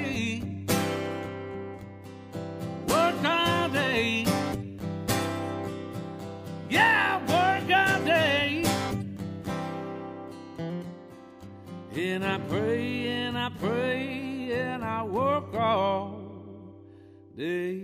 Work 2.88 3.24
all 3.26 3.68
day. 3.68 4.30
And 11.92 12.24
I 12.24 12.38
pray 12.38 13.09
and 13.09 13.37
I 13.37 13.48
pray 13.48 14.53
and 14.53 14.85
I 14.85 15.03
work 15.03 15.53
all 15.55 16.20
day. 17.37 17.83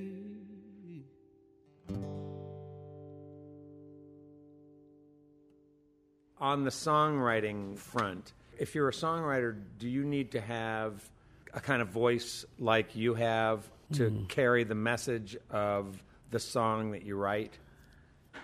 On 6.39 6.63
the 6.63 6.71
songwriting 6.71 7.77
front, 7.77 8.33
if 8.57 8.77
you're 8.77 8.89
a 8.89 8.93
songwriter, 8.93 9.61
do 9.79 9.89
you 9.89 10.05
need 10.05 10.31
to 10.33 10.41
have 10.41 11.11
a 11.53 11.59
kind 11.59 11.83
of 11.83 11.89
voice 11.89 12.45
like 12.61 12.95
you 12.95 13.15
have 13.15 13.69
to 13.95 14.11
mm. 14.11 14.29
carry 14.29 14.63
the 14.63 14.77
message 14.77 15.37
of 15.51 16.01
the 16.31 16.39
song 16.39 16.93
that 16.93 17.03
you 17.03 17.17
write? 17.17 17.59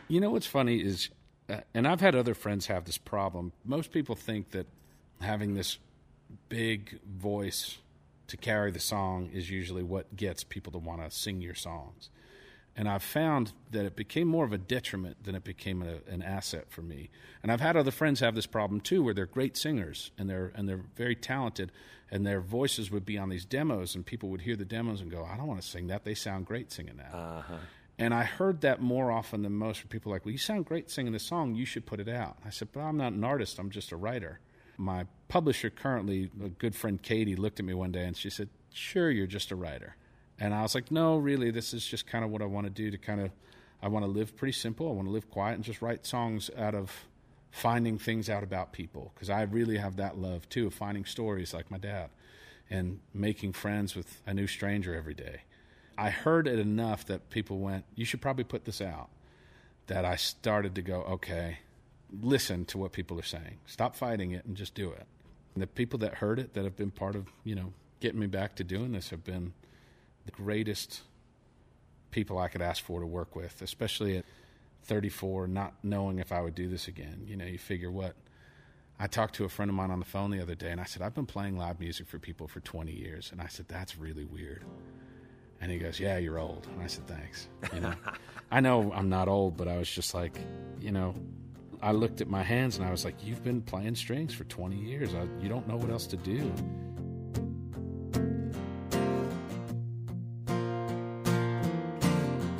You 0.08 0.18
know 0.18 0.30
what's 0.30 0.46
funny 0.46 0.78
is, 0.82 1.10
uh, 1.48 1.58
and 1.72 1.86
I've 1.86 2.00
had 2.00 2.16
other 2.16 2.34
friends 2.34 2.66
have 2.66 2.84
this 2.84 2.98
problem. 2.98 3.52
Most 3.64 3.92
people 3.92 4.16
think 4.16 4.50
that 4.50 4.66
having 5.22 5.54
this 5.54 5.78
big 6.48 7.00
voice 7.02 7.78
to 8.28 8.36
carry 8.36 8.70
the 8.70 8.80
song 8.80 9.30
is 9.32 9.50
usually 9.50 9.82
what 9.82 10.16
gets 10.16 10.44
people 10.44 10.72
to 10.72 10.78
want 10.78 11.02
to 11.02 11.10
sing 11.10 11.40
your 11.40 11.54
songs. 11.54 12.08
And 12.74 12.88
I've 12.88 13.02
found 13.02 13.52
that 13.70 13.84
it 13.84 13.96
became 13.96 14.26
more 14.28 14.46
of 14.46 14.52
a 14.52 14.58
detriment 14.58 15.24
than 15.24 15.34
it 15.34 15.44
became 15.44 15.82
a, 15.82 16.10
an 16.10 16.22
asset 16.22 16.70
for 16.70 16.80
me. 16.80 17.10
And 17.42 17.52
I've 17.52 17.60
had 17.60 17.76
other 17.76 17.90
friends 17.90 18.20
have 18.20 18.34
this 18.34 18.46
problem 18.46 18.80
too, 18.80 19.02
where 19.02 19.12
they're 19.12 19.26
great 19.26 19.58
singers 19.58 20.10
and 20.16 20.30
they're 20.30 20.52
and 20.54 20.66
they're 20.66 20.84
very 20.96 21.14
talented, 21.14 21.70
and 22.10 22.26
their 22.26 22.40
voices 22.40 22.90
would 22.90 23.04
be 23.04 23.18
on 23.18 23.28
these 23.28 23.44
demos, 23.44 23.94
and 23.94 24.06
people 24.06 24.30
would 24.30 24.40
hear 24.42 24.56
the 24.56 24.64
demos 24.64 25.02
and 25.02 25.10
go, 25.10 25.22
"I 25.22 25.36
don't 25.36 25.46
want 25.46 25.60
to 25.60 25.68
sing 25.68 25.88
that. 25.88 26.04
They 26.04 26.14
sound 26.14 26.46
great 26.46 26.72
singing 26.72 26.96
that." 26.96 27.14
Uh-huh. 27.14 27.56
And 27.98 28.14
I 28.14 28.24
heard 28.24 28.62
that 28.62 28.80
more 28.80 29.12
often 29.12 29.42
than 29.42 29.52
most. 29.52 29.84
Where 29.84 29.88
people 29.88 30.10
were 30.10 30.16
like, 30.16 30.24
"Well, 30.24 30.32
you 30.32 30.38
sound 30.38 30.64
great 30.64 30.90
singing 30.90 31.12
this 31.12 31.24
song. 31.24 31.54
You 31.54 31.66
should 31.66 31.84
put 31.84 32.00
it 32.00 32.08
out." 32.08 32.38
I 32.42 32.48
said, 32.48 32.68
"But 32.72 32.80
I'm 32.80 32.96
not 32.96 33.12
an 33.12 33.22
artist. 33.22 33.58
I'm 33.58 33.68
just 33.68 33.92
a 33.92 33.96
writer." 33.96 34.40
My 34.76 35.06
publisher, 35.28 35.70
currently 35.70 36.30
a 36.42 36.48
good 36.48 36.74
friend 36.74 37.00
Katie, 37.00 37.36
looked 37.36 37.60
at 37.60 37.66
me 37.66 37.74
one 37.74 37.92
day 37.92 38.04
and 38.04 38.16
she 38.16 38.30
said, 38.30 38.48
"Sure, 38.72 39.10
you're 39.10 39.26
just 39.26 39.50
a 39.50 39.56
writer." 39.56 39.96
And 40.38 40.54
I 40.54 40.62
was 40.62 40.74
like, 40.74 40.90
"No, 40.90 41.18
really. 41.18 41.50
This 41.50 41.72
is 41.72 41.86
just 41.86 42.06
kind 42.06 42.24
of 42.24 42.30
what 42.30 42.42
I 42.42 42.46
want 42.46 42.66
to 42.66 42.70
do. 42.70 42.90
To 42.90 42.98
kind 42.98 43.20
of, 43.20 43.30
I 43.80 43.88
want 43.88 44.04
to 44.04 44.10
live 44.10 44.36
pretty 44.36 44.52
simple. 44.52 44.88
I 44.88 44.92
want 44.92 45.06
to 45.06 45.12
live 45.12 45.30
quiet 45.30 45.54
and 45.54 45.64
just 45.64 45.82
write 45.82 46.06
songs 46.06 46.50
out 46.56 46.74
of 46.74 47.06
finding 47.50 47.98
things 47.98 48.30
out 48.30 48.42
about 48.42 48.72
people 48.72 49.12
because 49.14 49.28
I 49.28 49.42
really 49.42 49.76
have 49.76 49.96
that 49.96 50.16
love 50.16 50.48
too 50.48 50.66
of 50.66 50.74
finding 50.74 51.04
stories 51.04 51.52
like 51.52 51.70
my 51.70 51.78
dad 51.78 52.10
and 52.70 53.00
making 53.12 53.52
friends 53.52 53.94
with 53.94 54.22
a 54.26 54.34
new 54.34 54.46
stranger 54.46 54.94
every 54.94 55.14
day." 55.14 55.42
I 55.98 56.10
heard 56.10 56.48
it 56.48 56.58
enough 56.58 57.04
that 57.06 57.28
people 57.28 57.58
went, 57.58 57.84
"You 57.94 58.04
should 58.04 58.22
probably 58.22 58.44
put 58.44 58.64
this 58.64 58.80
out." 58.80 59.10
That 59.88 60.04
I 60.04 60.16
started 60.16 60.74
to 60.76 60.82
go, 60.82 61.02
"Okay, 61.02 61.58
listen 62.20 62.64
to 62.66 62.78
what 62.78 62.92
people 62.92 63.18
are 63.18 63.24
saying. 63.24 63.58
Stop 63.66 63.96
fighting 63.96 64.32
it 64.32 64.44
and 64.44 64.56
just 64.56 64.74
do 64.74 64.90
it." 64.90 65.06
And 65.54 65.62
the 65.62 65.66
people 65.66 65.98
that 66.00 66.14
heard 66.14 66.38
it, 66.38 66.54
that 66.54 66.64
have 66.64 66.76
been 66.76 66.90
part 66.90 67.14
of, 67.14 67.28
you 67.44 67.54
know, 67.54 67.72
getting 68.00 68.20
me 68.20 68.26
back 68.26 68.54
to 68.56 68.64
doing 68.64 68.92
this, 68.92 69.10
have 69.10 69.24
been 69.24 69.52
the 70.24 70.30
greatest 70.30 71.02
people 72.10 72.38
I 72.38 72.48
could 72.48 72.62
ask 72.62 72.82
for 72.82 73.00
to 73.00 73.06
work 73.06 73.34
with, 73.34 73.60
especially 73.62 74.16
at 74.18 74.24
34, 74.84 75.46
not 75.46 75.74
knowing 75.82 76.18
if 76.18 76.32
I 76.32 76.40
would 76.40 76.54
do 76.54 76.68
this 76.68 76.88
again. 76.88 77.24
You 77.26 77.36
know, 77.36 77.44
you 77.44 77.58
figure 77.58 77.90
what. 77.90 78.14
I 78.98 79.06
talked 79.08 79.34
to 79.36 79.44
a 79.44 79.48
friend 79.48 79.68
of 79.68 79.74
mine 79.74 79.90
on 79.90 79.98
the 79.98 80.04
phone 80.04 80.30
the 80.30 80.40
other 80.40 80.54
day, 80.54 80.70
and 80.70 80.80
I 80.80 80.84
said, 80.84 81.02
I've 81.02 81.14
been 81.14 81.26
playing 81.26 81.56
live 81.56 81.80
music 81.80 82.06
for 82.06 82.18
people 82.18 82.46
for 82.46 82.60
20 82.60 82.92
years. 82.92 83.30
And 83.32 83.40
I 83.40 83.48
said, 83.48 83.66
That's 83.68 83.98
really 83.98 84.24
weird. 84.24 84.64
And 85.62 85.70
he 85.70 85.78
goes, 85.78 86.00
"Yeah, 86.00 86.18
you're 86.18 86.40
old." 86.40 86.66
And 86.72 86.82
I 86.82 86.88
said, 86.88 87.06
"Thanks." 87.06 87.48
You 87.72 87.80
know, 87.80 87.94
I 88.50 88.58
know 88.58 88.92
I'm 88.92 89.08
not 89.08 89.28
old, 89.28 89.56
but 89.56 89.68
I 89.68 89.78
was 89.78 89.88
just 89.88 90.12
like, 90.12 90.36
you 90.80 90.90
know, 90.90 91.14
I 91.82 91.90
looked 91.90 92.20
at 92.20 92.28
my 92.28 92.44
hands 92.44 92.76
and 92.78 92.86
I 92.86 92.92
was 92.92 93.04
like, 93.04 93.16
"You've 93.26 93.42
been 93.42 93.60
playing 93.60 93.96
strings 93.96 94.32
for 94.32 94.44
20 94.44 94.76
years. 94.76 95.14
I, 95.14 95.26
you 95.42 95.48
don't 95.48 95.66
know 95.66 95.76
what 95.76 95.90
else 95.90 96.06
to 96.08 96.16
do." 96.16 96.52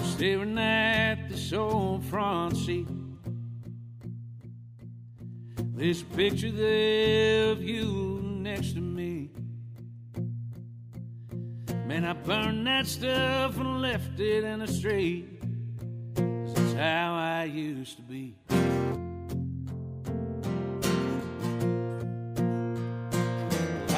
Staring 0.02 0.58
at 0.58 1.28
this 1.28 1.52
old 1.52 2.04
front 2.04 2.56
seat. 2.56 2.88
A 5.78 5.94
picture 6.14 6.52
there 6.52 7.50
of 7.50 7.62
you 7.62 8.20
next 8.22 8.74
to 8.74 8.80
me. 8.80 9.30
Man, 11.86 12.04
I 12.04 12.12
burned 12.12 12.66
that 12.68 12.86
stuff 12.86 13.58
and 13.58 13.82
left 13.82 14.18
it 14.20 14.44
in 14.44 14.60
the 14.60 14.68
street. 14.68 15.40
'Cause 16.14 16.54
That's 16.54 16.72
how 16.74 17.14
I 17.14 17.44
used 17.44 17.96
to 17.96 18.02
be. 18.02 18.36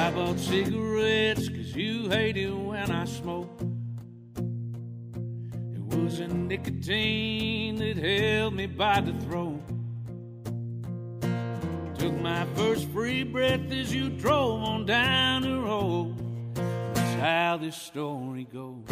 I 0.05 0.11
bought 0.11 0.37
cigarettes 0.37 1.49
cause 1.49 1.75
you 1.75 2.07
hate 2.09 2.37
when 2.53 2.91
I 2.91 3.05
smoke. 3.05 3.59
It 5.73 5.81
was 5.95 6.19
a 6.19 6.27
nicotine 6.27 7.77
that 7.77 7.97
held 7.97 8.53
me 8.53 8.67
by 8.67 9.01
the 9.01 9.13
throat. 9.21 9.63
Took 11.97 12.13
my 12.21 12.45
first 12.53 12.87
free 12.89 13.23
breath 13.23 13.71
as 13.71 13.95
you 13.95 14.09
drove 14.09 14.61
on 14.61 14.85
down 14.85 15.41
the 15.41 15.57
road. 15.57 16.15
That's 16.53 17.19
how 17.19 17.57
this 17.57 17.75
story 17.75 18.43
goes. 18.53 18.85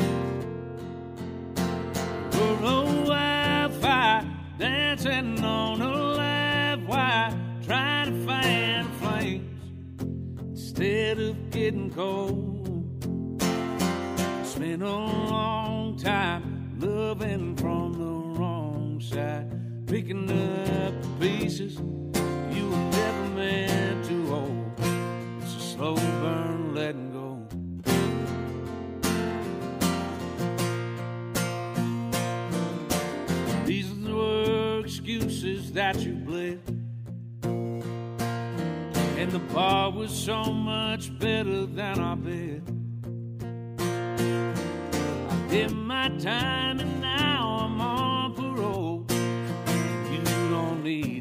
We're 2.33 3.05
wildfire 3.05 4.25
dancing 4.57 5.43
on 5.43 5.79
a 5.79 5.91
live 5.91 6.87
wire, 6.87 7.39
trying 7.63 8.11
to 8.11 8.25
fan 8.25 8.91
flames 8.93 9.52
instead 10.83 11.19
of 11.19 11.49
getting 11.49 11.89
cold. 11.91 12.59
Been 14.59 14.81
a 14.81 14.85
long 14.85 15.97
time 15.97 16.77
loving 16.79 17.55
from 17.57 17.93
the 17.93 18.39
wrong 18.39 19.01
side, 19.01 19.47
picking 19.87 20.29
up 20.29 21.01
the 21.01 21.09
pieces 21.19 21.75
you 21.75 22.69
were 22.69 22.91
never 22.91 23.27
meant 23.35 24.05
to 24.05 24.25
hold. 24.27 24.73
It's 25.41 25.55
a 25.55 25.59
slow 25.59 25.95
burn, 25.95 26.75
letting 26.75 27.11
go. 27.11 27.47
These 33.65 33.93
were 34.07 34.79
excuses 34.79 35.71
that 35.73 35.99
you 35.99 36.22
the 39.33 39.39
bar 39.51 39.89
was 39.89 40.11
so 40.11 40.43
much 40.43 41.17
better 41.17 41.65
than 41.65 41.99
our 41.99 42.15
bed. 42.15 42.61
I 45.31 45.47
did 45.49 45.71
my 45.71 46.09
time 46.19 46.79
and 46.79 47.01
now 47.01 47.65
I'm 47.65 47.81
on 47.81 48.35
parole. 48.35 49.07
You 50.11 50.21
don't 50.51 50.83
need 50.83 51.12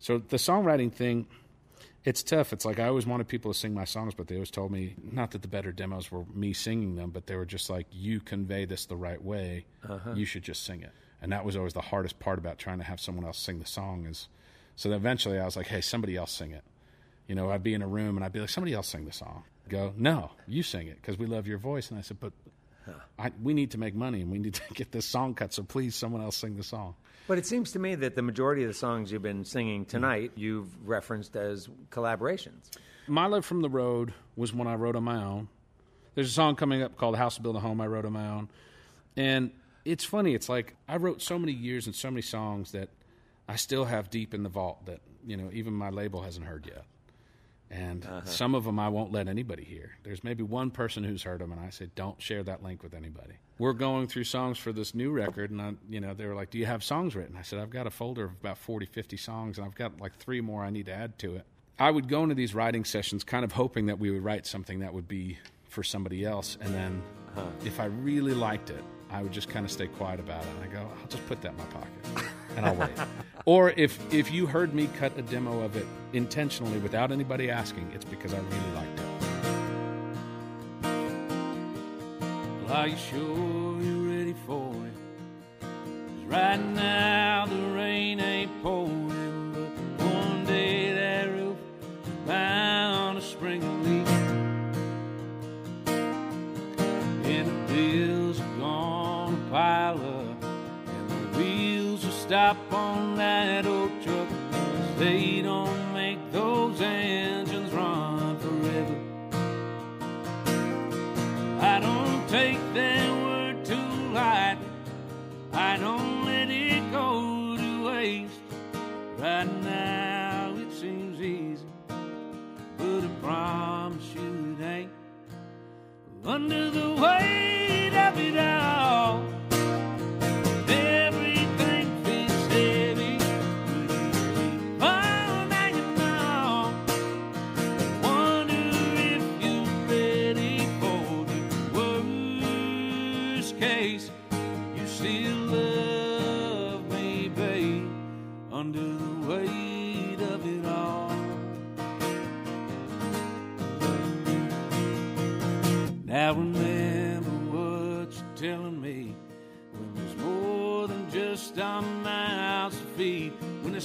So 0.00 0.18
the 0.18 0.36
songwriting 0.36 0.92
thing, 0.92 1.26
it's 2.04 2.22
tough. 2.22 2.52
It's 2.52 2.64
like 2.64 2.80
I 2.80 2.88
always 2.88 3.06
wanted 3.06 3.28
people 3.28 3.52
to 3.52 3.58
sing 3.58 3.74
my 3.74 3.84
songs, 3.84 4.14
but 4.14 4.26
they 4.26 4.34
always 4.34 4.50
told 4.50 4.72
me 4.72 4.94
not 5.12 5.30
that 5.32 5.42
the 5.42 5.48
better 5.48 5.70
demos 5.70 6.10
were 6.10 6.24
me 6.34 6.52
singing 6.52 6.96
them, 6.96 7.10
but 7.10 7.26
they 7.26 7.36
were 7.36 7.44
just 7.44 7.70
like, 7.70 7.86
you 7.92 8.20
convey 8.20 8.64
this 8.64 8.86
the 8.86 8.96
right 8.96 9.22
way. 9.22 9.66
Uh-huh. 9.88 10.14
You 10.14 10.24
should 10.24 10.42
just 10.42 10.64
sing 10.64 10.82
it. 10.82 10.92
And 11.22 11.32
that 11.32 11.44
was 11.44 11.54
always 11.54 11.74
the 11.74 11.82
hardest 11.82 12.18
part 12.18 12.38
about 12.38 12.58
trying 12.58 12.78
to 12.78 12.84
have 12.84 12.98
someone 12.98 13.26
else 13.26 13.38
sing 13.38 13.58
the 13.58 13.66
song 13.66 14.06
is 14.06 14.28
so 14.76 14.90
eventually 14.92 15.38
I 15.38 15.44
was 15.44 15.56
like, 15.56 15.66
hey, 15.66 15.82
somebody 15.82 16.16
else 16.16 16.32
sing 16.32 16.52
it. 16.52 16.64
You 17.26 17.34
know, 17.34 17.50
I'd 17.50 17.62
be 17.62 17.74
in 17.74 17.82
a 17.82 17.86
room 17.86 18.16
and 18.16 18.24
I'd 18.24 18.32
be 18.32 18.40
like, 18.40 18.48
somebody 18.48 18.72
else 18.72 18.88
sing 18.88 19.04
the 19.04 19.12
song. 19.12 19.44
Go, 19.68 19.92
no, 19.94 20.30
you 20.48 20.62
sing 20.62 20.86
it 20.86 20.96
because 20.96 21.18
we 21.18 21.26
love 21.26 21.46
your 21.46 21.58
voice. 21.58 21.90
And 21.90 21.98
I 21.98 22.02
said, 22.02 22.18
but 22.18 22.32
I, 23.18 23.30
we 23.42 23.52
need 23.52 23.72
to 23.72 23.78
make 23.78 23.94
money 23.94 24.22
and 24.22 24.30
we 24.30 24.38
need 24.38 24.54
to 24.54 24.62
get 24.74 24.90
this 24.90 25.04
song 25.04 25.34
cut. 25.34 25.52
So 25.52 25.62
please, 25.62 25.94
someone 25.94 26.22
else 26.22 26.36
sing 26.36 26.56
the 26.56 26.62
song. 26.62 26.94
But 27.30 27.38
it 27.38 27.46
seems 27.46 27.70
to 27.74 27.78
me 27.78 27.94
that 27.94 28.16
the 28.16 28.22
majority 28.22 28.64
of 28.64 28.68
the 28.68 28.74
songs 28.74 29.12
you've 29.12 29.22
been 29.22 29.44
singing 29.44 29.84
mm. 29.84 29.88
tonight, 29.88 30.32
you've 30.34 30.66
referenced 30.84 31.36
as 31.36 31.68
collaborations. 31.88 32.70
My 33.06 33.26
Love 33.26 33.44
from 33.44 33.62
the 33.62 33.68
Road 33.68 34.12
was 34.34 34.52
one 34.52 34.66
I 34.66 34.74
wrote 34.74 34.96
on 34.96 35.04
my 35.04 35.22
own. 35.22 35.46
There's 36.16 36.26
a 36.26 36.32
song 36.32 36.56
coming 36.56 36.82
up 36.82 36.96
called 36.96 37.14
House 37.14 37.36
to 37.36 37.40
Build 37.40 37.54
a 37.54 37.60
Home 37.60 37.80
I 37.80 37.86
wrote 37.86 38.04
on 38.04 38.14
my 38.14 38.26
own. 38.26 38.48
And 39.16 39.52
it's 39.84 40.04
funny, 40.04 40.34
it's 40.34 40.48
like 40.48 40.74
I 40.88 40.96
wrote 40.96 41.22
so 41.22 41.38
many 41.38 41.52
years 41.52 41.86
and 41.86 41.94
so 41.94 42.10
many 42.10 42.22
songs 42.22 42.72
that 42.72 42.88
I 43.48 43.54
still 43.54 43.84
have 43.84 44.10
deep 44.10 44.34
in 44.34 44.42
the 44.42 44.48
vault 44.48 44.86
that, 44.86 44.98
you 45.24 45.36
know, 45.36 45.50
even 45.52 45.72
my 45.72 45.90
label 45.90 46.22
hasn't 46.22 46.46
heard 46.46 46.66
yet. 46.66 46.82
And 47.70 48.04
uh-huh. 48.04 48.22
some 48.24 48.54
of 48.54 48.64
them 48.64 48.80
I 48.80 48.88
won't 48.88 49.12
let 49.12 49.28
anybody 49.28 49.62
hear. 49.62 49.92
There's 50.02 50.24
maybe 50.24 50.42
one 50.42 50.70
person 50.70 51.04
who's 51.04 51.22
heard 51.22 51.40
them, 51.40 51.52
and 51.52 51.60
I 51.60 51.70
said, 51.70 51.94
"Don't 51.94 52.20
share 52.20 52.42
that 52.42 52.62
link 52.62 52.82
with 52.82 52.94
anybody." 52.94 53.34
We're 53.58 53.74
going 53.74 54.08
through 54.08 54.24
songs 54.24 54.58
for 54.58 54.72
this 54.72 54.94
new 54.94 55.12
record, 55.12 55.50
and 55.50 55.62
I, 55.62 55.74
you 55.88 56.00
know, 56.00 56.12
they 56.12 56.26
were 56.26 56.34
like, 56.34 56.50
"Do 56.50 56.58
you 56.58 56.66
have 56.66 56.82
songs 56.82 57.14
written?" 57.14 57.36
I 57.36 57.42
said, 57.42 57.60
"I've 57.60 57.70
got 57.70 57.86
a 57.86 57.90
folder 57.90 58.24
of 58.24 58.32
about 58.32 58.58
40, 58.58 58.86
50 58.86 59.16
songs, 59.16 59.58
and 59.58 59.66
I've 59.66 59.76
got 59.76 60.00
like 60.00 60.16
three 60.16 60.40
more 60.40 60.64
I 60.64 60.70
need 60.70 60.86
to 60.86 60.92
add 60.92 61.16
to 61.20 61.36
it." 61.36 61.46
I 61.78 61.90
would 61.90 62.08
go 62.08 62.24
into 62.24 62.34
these 62.34 62.54
writing 62.54 62.84
sessions, 62.84 63.22
kind 63.22 63.44
of 63.44 63.52
hoping 63.52 63.86
that 63.86 63.98
we 63.98 64.10
would 64.10 64.24
write 64.24 64.46
something 64.46 64.80
that 64.80 64.92
would 64.92 65.06
be 65.06 65.38
for 65.68 65.84
somebody 65.84 66.24
else, 66.24 66.58
and 66.60 66.74
then 66.74 67.02
uh-huh. 67.36 67.46
if 67.64 67.78
I 67.78 67.84
really 67.84 68.34
liked 68.34 68.70
it, 68.70 68.82
I 69.10 69.22
would 69.22 69.32
just 69.32 69.48
kind 69.48 69.64
of 69.64 69.70
stay 69.70 69.86
quiet 69.86 70.18
about 70.18 70.42
it. 70.42 70.48
And 70.56 70.64
I 70.64 70.72
go, 70.72 70.80
"I'll 70.80 71.08
just 71.08 71.24
put 71.28 71.40
that 71.42 71.52
in 71.52 71.58
my 71.58 71.64
pocket." 71.66 72.24
and 72.56 72.66
I'll 72.66 72.74
wait. 72.74 72.90
or 73.44 73.70
if 73.70 73.98
if 74.12 74.30
you 74.30 74.46
heard 74.46 74.74
me 74.74 74.88
cut 74.98 75.16
a 75.18 75.22
demo 75.22 75.60
of 75.60 75.76
it 75.76 75.86
intentionally 76.12 76.78
without 76.78 77.12
anybody 77.12 77.50
asking, 77.50 77.90
it's 77.94 78.04
because 78.04 78.34
I 78.34 78.38
really 78.38 78.72
liked 78.74 79.00
it. 79.00 79.06
Well, 82.64 82.72
are 82.74 82.88
you 82.88 82.96
sure 82.96 83.82
you're 83.82 84.18
ready 84.18 84.34
for 84.46 84.72
it? 84.86 84.94
Cause 85.60 86.24
right 86.26 86.60
now 86.60 87.19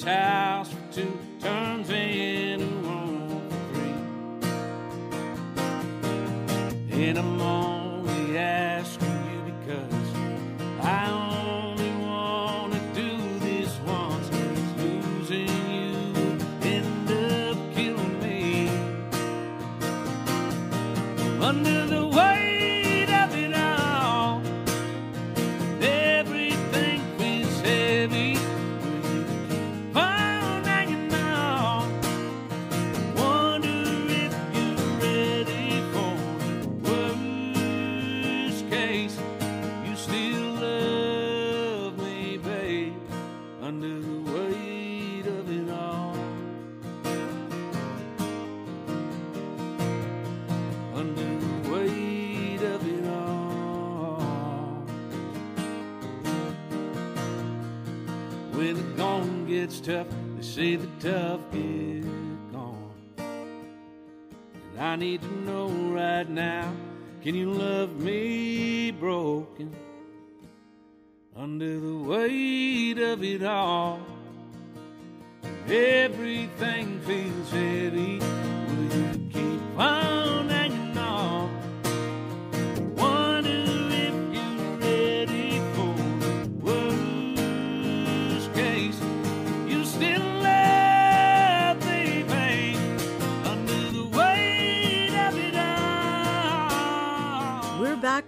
When 0.05 0.54
can 67.25 67.33
you 67.33 67.49
love 67.49 67.99
me 67.99 68.91
broken? 68.91 69.75
Under 71.35 71.79
the 71.79 71.97
weight 71.97 72.99
of 72.99 73.23
it 73.23 73.41
all, 73.41 73.99
everything 75.67 76.99
feels 76.99 77.49
heavy. 77.49 78.19
Will 78.19 78.95
you 78.95 79.29
keep 79.33 79.79
on 79.79 80.14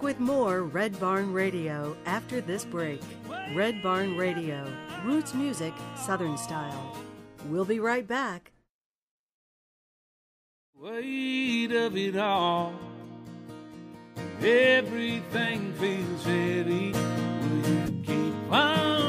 with 0.08 0.20
more 0.22 0.64
Red 0.64 0.98
Barn 1.02 1.34
Radio 1.34 1.94
after 2.06 2.40
this 2.40 2.64
break. 2.64 3.02
Red 3.54 3.84
Barn 3.84 4.16
Radio, 4.16 4.66
roots 5.04 5.34
music, 5.34 5.74
southern 5.98 6.38
style. 6.38 6.96
We'll 7.50 7.66
be 7.66 7.82
right 7.82 8.08
back. 8.08 8.54
weight 10.80 11.74
of 11.74 11.98
it 11.98 12.16
all. 12.16 12.74
Everything 14.42 15.74
feels 15.74 16.24
heavy. 16.24 16.94
Will 16.94 17.70
you 17.70 18.04
keep 18.06 18.52
on 18.54 19.07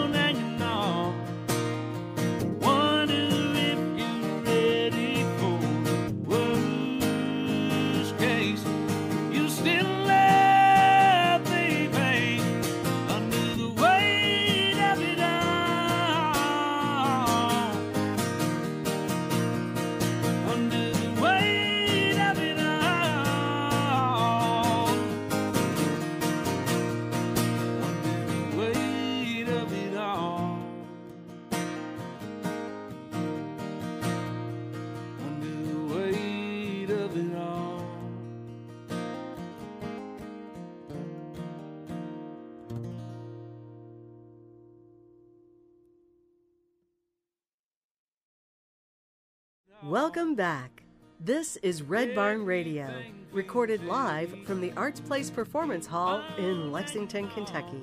Welcome 50.01 50.37
back. 50.37 50.85
This 51.19 51.57
is 51.57 51.83
Red 51.83 52.15
Barn 52.15 52.45
Radio, 52.45 52.89
recorded 53.33 53.83
live 53.83 54.33
from 54.47 54.61
the 54.61 54.73
Arts 54.77 55.01
Place 55.01 55.29
Performance 55.29 55.89
Hall 55.89 56.23
in 56.39 56.71
Lexington, 56.71 57.27
Kentucky. 57.31 57.83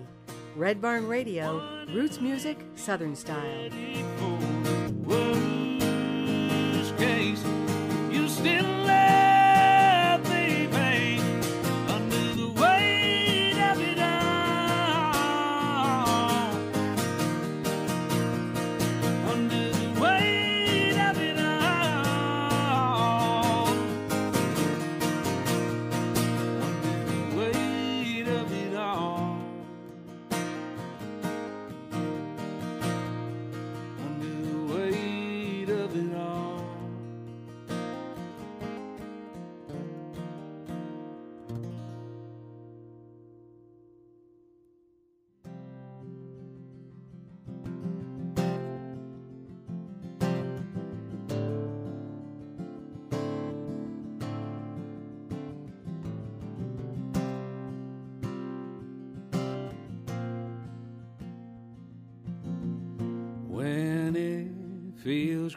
Red 0.56 0.82
Barn 0.82 1.10
Radio, 1.10 1.86
roots 1.94 2.22
music, 2.22 2.58
Southern 2.76 3.18
style. 3.18 3.70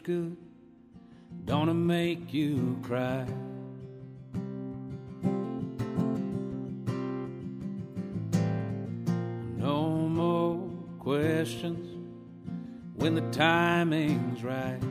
Good, 0.09 0.35
don't 1.45 1.69
it 1.69 1.75
make 1.75 2.33
you 2.33 2.79
cry? 2.81 3.27
No 9.57 9.91
more 10.09 10.67
questions 10.97 11.85
when 12.95 13.13
the 13.13 13.21
timing's 13.29 14.43
right. 14.43 14.81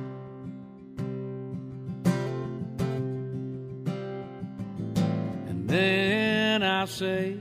And 5.49 5.69
then 5.69 6.63
I'll 6.63 6.87
say 6.87 7.41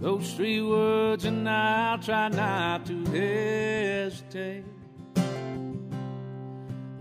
those 0.00 0.34
three 0.34 0.60
words, 0.60 1.26
and 1.26 1.48
I'll 1.48 1.98
try 1.98 2.28
not 2.28 2.86
to 2.86 3.04
hesitate. 3.04 4.71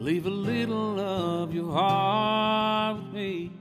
Leave 0.02 0.26
a 0.26 0.32
little 0.32 1.00
of 1.00 1.54
your 1.54 1.72
heart 1.72 2.98
with 2.98 3.14
me. 3.14 3.52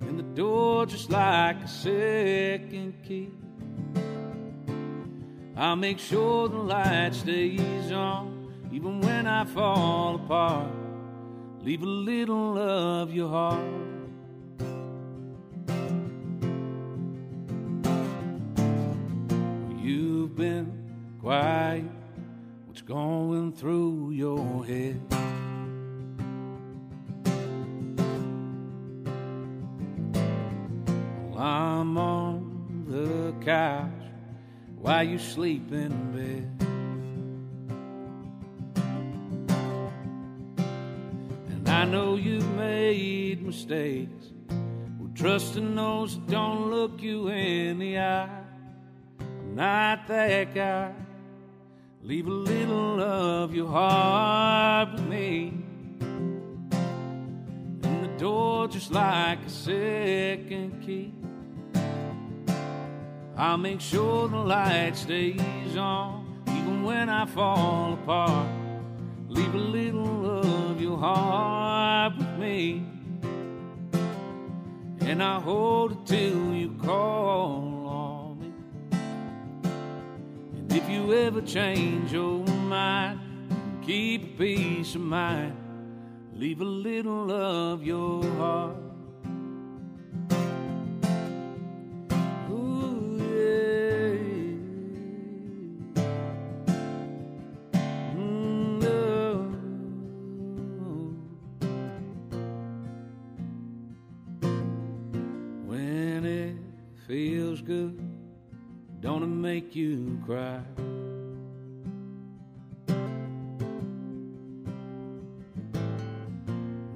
And 0.00 0.18
the 0.18 0.24
door 0.24 0.84
just 0.84 1.10
like 1.10 1.62
a 1.62 1.68
second 1.68 2.94
key. 3.04 3.30
I'll 5.56 5.76
make 5.76 6.00
sure 6.00 6.48
the 6.48 6.56
light 6.56 7.14
stays 7.14 7.92
on, 7.92 8.52
even 8.72 9.00
when 9.00 9.28
I 9.28 9.44
fall 9.44 10.16
apart. 10.16 10.72
Leave 11.60 11.84
a 11.84 11.86
little 11.86 12.58
of 12.58 13.14
your 13.14 13.28
heart. 13.28 13.62
You've 19.80 20.34
been 20.34 21.16
quiet. 21.20 21.95
Going 22.86 23.52
through 23.52 24.12
your 24.12 24.64
head? 24.64 25.00
Well, 31.24 31.36
I'm 31.36 31.98
on 31.98 32.84
the 32.86 33.34
couch 33.44 33.90
while 34.76 35.02
you 35.02 35.18
sleep 35.18 35.72
in 35.72 35.90
bed. 36.12 36.48
And 41.48 41.68
I 41.68 41.86
know 41.86 42.14
you've 42.14 42.48
made 42.54 43.44
mistakes. 43.44 44.30
Well, 45.00 45.10
trusting 45.12 45.74
those 45.74 46.14
that 46.14 46.28
don't 46.28 46.70
look 46.70 47.02
you 47.02 47.26
in 47.30 47.80
the 47.80 47.98
eye. 47.98 48.44
I'm 49.18 49.56
not 49.56 50.06
that 50.06 50.54
guy. 50.54 50.92
Leave 52.06 52.28
a 52.28 52.30
little 52.30 53.02
of 53.02 53.52
your 53.52 53.66
heart 53.66 54.92
with 54.92 55.08
me. 55.08 55.52
And 57.82 58.04
the 58.04 58.16
door 58.16 58.68
just 58.68 58.92
like 58.92 59.44
a 59.44 59.50
second 59.50 60.80
key. 60.86 61.12
I'll 63.36 63.58
make 63.58 63.80
sure 63.80 64.28
the 64.28 64.36
light 64.36 64.96
stays 64.96 65.76
on, 65.76 66.44
even 66.46 66.84
when 66.84 67.08
I 67.08 67.26
fall 67.26 67.94
apart. 67.94 68.50
Leave 69.26 69.52
a 69.52 69.58
little 69.58 70.70
of 70.70 70.80
your 70.80 70.98
heart 70.98 72.16
with 72.18 72.38
me. 72.38 72.86
And 75.00 75.20
I'll 75.20 75.40
hold 75.40 75.90
it 75.90 76.06
till 76.06 76.54
you 76.54 76.70
call 76.84 77.75
if 80.76 80.90
you 80.90 81.14
ever 81.14 81.40
change 81.40 82.12
your 82.12 82.44
mind, 82.44 83.18
keep 83.82 84.36
peace 84.36 84.94
of 84.94 85.00
mind. 85.00 85.56
Leave 86.34 86.60
a 86.60 86.64
little 86.64 87.32
of 87.32 87.82
your 87.82 88.22
heart. 88.34 88.85
Cry? 110.24 110.60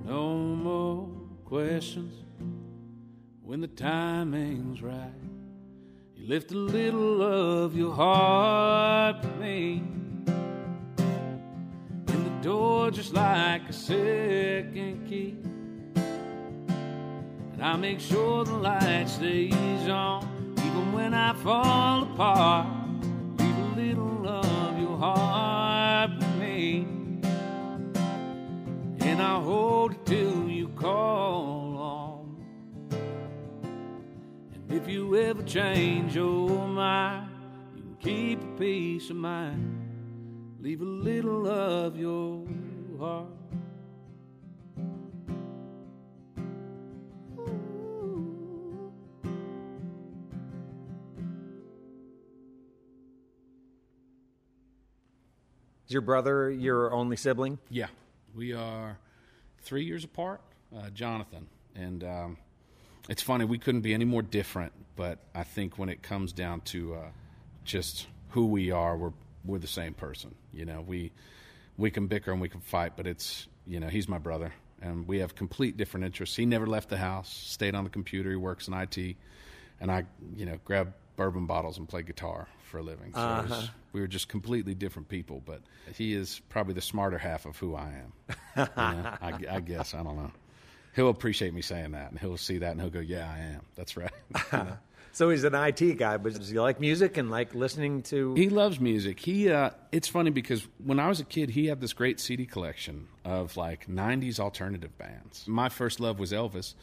No 0.04 0.36
more 0.36 1.08
questions 1.44 2.14
when 3.42 3.60
the 3.60 3.68
timing's 3.68 4.82
right. 4.82 5.12
You 6.16 6.26
lift 6.28 6.52
a 6.52 6.56
little 6.56 7.22
of 7.22 7.76
your 7.76 7.92
heart 7.92 9.22
for 9.22 9.36
me. 9.40 9.82
In 12.08 12.24
the 12.24 12.42
door, 12.42 12.90
just 12.90 13.12
like 13.12 13.68
a 13.68 13.72
second 13.72 15.06
key. 15.08 15.36
And 17.52 17.62
I 17.62 17.76
make 17.76 18.00
sure 18.00 18.44
the 18.44 18.54
light 18.54 19.08
stays 19.08 19.88
on, 19.88 20.54
even 20.58 20.92
when 20.92 21.12
I 21.12 21.34
fall 21.34 22.04
apart. 22.04 22.79
Heart 25.00 26.10
with 26.18 26.36
me. 26.36 26.86
And 29.00 29.22
I'll 29.22 29.40
hold 29.40 29.92
it 29.92 30.04
till 30.04 30.46
you 30.46 30.68
call 30.68 31.78
on. 31.78 32.44
And 34.52 34.70
if 34.70 34.86
you 34.86 35.16
ever 35.16 35.42
change 35.42 36.14
your 36.14 36.68
mind, 36.68 37.30
you 37.74 37.82
can 37.82 37.96
keep 37.98 38.42
a 38.42 38.58
peace 38.58 39.08
of 39.08 39.16
mind. 39.16 40.58
Leave 40.60 40.82
a 40.82 40.84
little 40.84 41.48
of 41.48 41.96
your 41.96 42.46
heart. 42.98 43.39
Is 55.90 55.94
your 55.94 56.02
brother 56.02 56.48
your 56.48 56.92
only 56.92 57.16
sibling? 57.16 57.58
Yeah, 57.68 57.88
we 58.32 58.52
are 58.52 58.96
three 59.62 59.82
years 59.82 60.04
apart, 60.04 60.40
uh, 60.72 60.88
Jonathan. 60.90 61.48
And 61.74 62.04
um, 62.04 62.36
it's 63.08 63.22
funny, 63.22 63.44
we 63.44 63.58
couldn't 63.58 63.80
be 63.80 63.92
any 63.92 64.04
more 64.04 64.22
different, 64.22 64.72
but 64.94 65.18
I 65.34 65.42
think 65.42 65.78
when 65.78 65.88
it 65.88 66.00
comes 66.00 66.32
down 66.32 66.60
to 66.66 66.94
uh, 66.94 66.98
just 67.64 68.06
who 68.28 68.46
we 68.46 68.70
are, 68.70 68.96
we're, 68.96 69.10
we're 69.44 69.58
the 69.58 69.66
same 69.66 69.92
person. 69.94 70.32
You 70.54 70.64
know, 70.64 70.80
we, 70.80 71.10
we 71.76 71.90
can 71.90 72.06
bicker 72.06 72.30
and 72.30 72.40
we 72.40 72.48
can 72.48 72.60
fight, 72.60 72.92
but 72.96 73.08
it's 73.08 73.48
you 73.66 73.80
know 73.80 73.88
he's 73.88 74.06
my 74.08 74.18
brother, 74.18 74.54
and 74.80 75.08
we 75.08 75.18
have 75.18 75.34
complete 75.34 75.76
different 75.76 76.06
interests. 76.06 76.36
He 76.36 76.46
never 76.46 76.68
left 76.68 76.88
the 76.88 76.98
house, 76.98 77.28
stayed 77.28 77.74
on 77.74 77.82
the 77.82 77.90
computer. 77.90 78.30
He 78.30 78.36
works 78.36 78.68
in 78.68 78.74
IT, 78.74 79.16
and 79.80 79.90
I 79.90 80.04
you 80.36 80.46
know 80.46 80.60
grab 80.64 80.94
bourbon 81.20 81.46
bottles 81.46 81.78
and 81.78 81.88
play 81.88 82.02
guitar 82.02 82.48
for 82.64 82.78
a 82.78 82.82
living. 82.82 83.12
So 83.12 83.20
uh-huh. 83.20 83.46
was, 83.48 83.70
we 83.92 84.00
were 84.00 84.06
just 84.06 84.28
completely 84.28 84.74
different 84.74 85.08
people. 85.08 85.42
But 85.44 85.60
he 85.94 86.14
is 86.14 86.40
probably 86.48 86.74
the 86.74 86.80
smarter 86.80 87.18
half 87.18 87.44
of 87.46 87.56
who 87.58 87.74
I 87.74 87.88
am. 87.88 88.12
you 88.56 88.62
know, 88.64 88.68
I, 88.76 89.38
I 89.50 89.60
guess 89.60 89.94
I 89.94 90.02
don't 90.02 90.16
know 90.16 90.32
he'll 90.94 91.08
appreciate 91.08 91.54
me 91.54 91.62
saying 91.62 91.92
that, 91.92 92.10
and 92.10 92.18
he'll 92.18 92.36
see 92.36 92.58
that, 92.58 92.72
and 92.72 92.80
he'll 92.80 92.90
go, 92.90 93.00
"Yeah, 93.00 93.30
I 93.30 93.38
am. 93.38 93.62
That's 93.74 93.96
right." 93.96 94.12
you 94.52 94.58
know? 94.58 94.78
so 95.12 95.30
he's 95.30 95.44
an 95.44 95.54
IT 95.54 95.98
guy, 95.98 96.16
but 96.16 96.34
does 96.34 96.48
he 96.48 96.58
like 96.58 96.80
music 96.80 97.16
and 97.16 97.30
like 97.30 97.54
listening 97.54 98.02
to? 98.04 98.34
He 98.34 98.48
loves 98.48 98.80
music. 98.80 99.20
He. 99.20 99.50
Uh, 99.50 99.70
it's 99.92 100.08
funny 100.08 100.30
because 100.30 100.66
when 100.84 100.98
I 100.98 101.08
was 101.08 101.20
a 101.20 101.24
kid, 101.24 101.50
he 101.50 101.66
had 101.66 101.80
this 101.80 101.92
great 101.92 102.20
CD 102.20 102.46
collection 102.46 103.08
of 103.24 103.56
like 103.56 103.86
'90s 103.86 104.40
alternative 104.40 104.96
bands. 104.98 105.46
My 105.46 105.68
first 105.68 106.00
love 106.00 106.18
was 106.18 106.32
Elvis, 106.32 106.74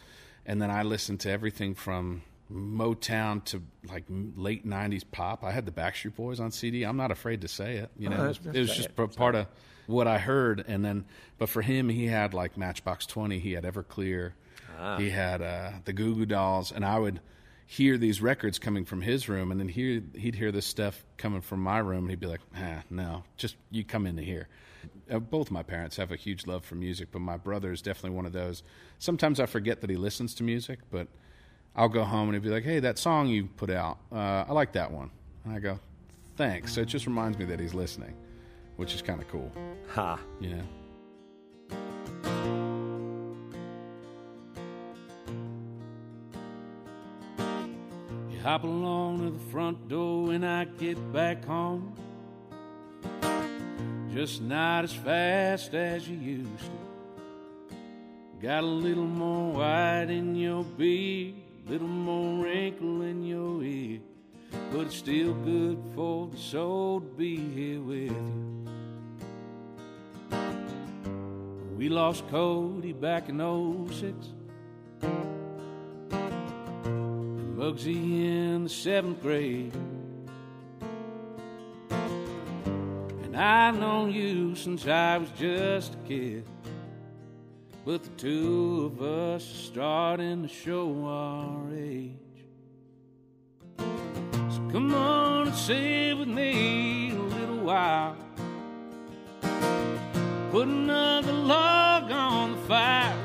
and 0.45 0.61
then 0.61 0.71
I 0.71 0.83
listened 0.83 1.19
to 1.21 1.31
everything 1.31 1.75
from 1.75 2.23
Motown 2.51 3.43
to 3.45 3.61
like 3.89 4.05
late 4.09 4.65
'90s 4.65 5.03
pop. 5.09 5.43
I 5.43 5.51
had 5.51 5.65
the 5.65 5.71
Backstreet 5.71 6.15
Boys 6.15 6.39
on 6.39 6.51
CD. 6.51 6.83
I'm 6.83 6.97
not 6.97 7.11
afraid 7.11 7.41
to 7.41 7.47
say 7.47 7.77
it. 7.77 7.91
You 7.97 8.09
know, 8.09 8.17
oh, 8.17 8.25
it 8.25 8.27
was, 8.27 8.55
it 8.55 8.59
was 8.59 8.75
just 8.75 8.89
it. 8.89 9.15
part 9.15 9.35
of 9.35 9.47
what 9.87 10.07
I 10.07 10.17
heard, 10.17 10.63
and 10.67 10.83
then 10.83 11.05
but 11.37 11.49
for 11.49 11.61
him, 11.61 11.89
he 11.89 12.05
had 12.05 12.33
like 12.33 12.57
Matchbox 12.57 13.05
Twenty, 13.05 13.39
he 13.39 13.53
had 13.53 13.63
Everclear, 13.63 14.33
ah. 14.79 14.97
he 14.97 15.09
had 15.09 15.41
uh, 15.41 15.71
the 15.85 15.93
Goo 15.93 16.15
Goo 16.15 16.25
Dolls, 16.25 16.71
and 16.71 16.85
I 16.85 16.99
would 16.99 17.19
hear 17.65 17.97
these 17.97 18.21
records 18.21 18.59
coming 18.59 18.85
from 18.85 19.01
his 19.01 19.27
room, 19.27 19.51
and 19.51 19.59
then 19.59 19.67
hear, 19.67 20.01
he'd 20.15 20.35
hear 20.35 20.53
this 20.53 20.65
stuff 20.65 21.03
coming 21.17 21.41
from 21.41 21.61
my 21.61 21.79
room, 21.79 22.05
and 22.05 22.09
he'd 22.09 22.19
be 22.19 22.27
like, 22.27 22.41
"Ah, 22.55 22.83
no, 22.89 23.23
just 23.35 23.57
you 23.71 23.83
come 23.83 24.07
into 24.07 24.23
here." 24.23 24.47
Uh, 25.11 25.19
both 25.19 25.51
my 25.51 25.63
parents 25.63 25.97
have 25.97 26.11
a 26.11 26.15
huge 26.15 26.47
love 26.47 26.63
for 26.63 26.75
music, 26.75 27.09
but 27.11 27.19
my 27.19 27.35
brother 27.35 27.71
is 27.71 27.81
definitely 27.81 28.15
one 28.15 28.25
of 28.25 28.31
those. 28.31 28.63
Sometimes 28.99 29.39
I 29.39 29.45
forget 29.45 29.81
that 29.81 29.89
he 29.89 29.97
listens 29.97 30.33
to 30.35 30.43
music, 30.43 30.79
but 30.91 31.07
I'll 31.78 31.89
go 31.89 32.03
home 32.03 32.30
and 32.30 32.34
he'd 32.34 32.43
be 32.43 32.49
like, 32.49 32.63
"Hey, 32.63 32.80
that 32.80 32.97
song 32.97 33.28
you 33.28 33.45
put 33.45 33.69
out, 33.69 33.99
uh, 34.11 34.45
I 34.47 34.51
like 34.51 34.73
that 34.73 34.91
one," 34.91 35.11
and 35.45 35.53
I 35.53 35.59
go, 35.59 35.80
"Thanks." 36.36 36.73
So 36.73 36.82
it 36.82 36.88
just 36.88 37.05
reminds 37.05 37.38
me 37.38 37.45
that 37.45 37.59
he's 37.59 37.73
listening 37.73 38.13
which 38.78 38.93
is 38.93 39.01
kind 39.01 39.21
of 39.21 39.28
cool. 39.28 39.51
Ha. 39.89 40.19
You 40.39 40.49
know? 40.55 40.63
You 48.32 48.39
hop 48.41 48.63
along 48.63 49.19
to 49.19 49.32
the 49.32 49.51
front 49.51 49.89
door 49.89 50.28
when 50.28 50.43
I 50.43 50.65
get 50.65 50.97
back 51.11 51.43
home. 51.43 51.93
Just 54.13 54.41
not 54.41 54.84
as 54.84 54.93
fast 54.93 55.73
as 55.73 56.07
you 56.07 56.17
used 56.17 56.65
to. 56.65 57.75
Got 58.41 58.63
a 58.63 58.67
little 58.67 59.05
more 59.05 59.53
white 59.53 60.09
in 60.09 60.36
your 60.36 60.63
beard, 60.63 61.36
little 61.68 61.88
more 61.88 62.45
wrinkle 62.45 63.01
in 63.01 63.24
your 63.24 63.61
ear, 63.61 63.99
but 64.72 64.88
it's 64.88 64.95
still 64.95 65.34
good 65.34 65.78
for 65.93 66.28
the 66.28 66.38
soul 66.38 67.01
to 67.01 67.07
be 67.07 67.36
here 67.36 67.82
with 67.82 68.11
you. 68.11 68.65
We 71.76 71.89
lost 71.89 72.26
Cody 72.30 72.93
back 72.93 73.28
in 73.28 73.39
06. 73.39 74.15
And 75.01 77.57
Muggsy 77.57 78.26
in 78.26 78.63
the 78.63 78.70
seventh 78.70 79.22
grade. 79.22 79.74
And 83.24 83.36
I've 83.36 83.78
known 83.78 84.13
you 84.13 84.55
since 84.55 84.88
I 84.88 85.18
was 85.18 85.30
just 85.38 85.95
a 85.95 85.97
kid. 86.07 86.47
But 87.88 88.03
the 88.03 88.09
two 88.17 88.91
of 88.91 89.01
us 89.01 89.49
are 89.49 89.63
starting 89.71 90.41
to 90.41 90.49
show 90.49 91.05
our 91.05 91.73
age. 91.73 92.11
So 93.77 94.69
come 94.69 94.93
on 94.93 95.47
and 95.47 95.55
sit 95.55 96.17
with 96.17 96.27
me 96.27 97.11
a 97.11 97.13
little 97.13 97.59
while. 97.59 98.17
Put 100.51 100.67
another 100.67 101.31
log 101.31 102.11
on 102.11 102.51
the 102.51 102.67
fire. 102.67 103.17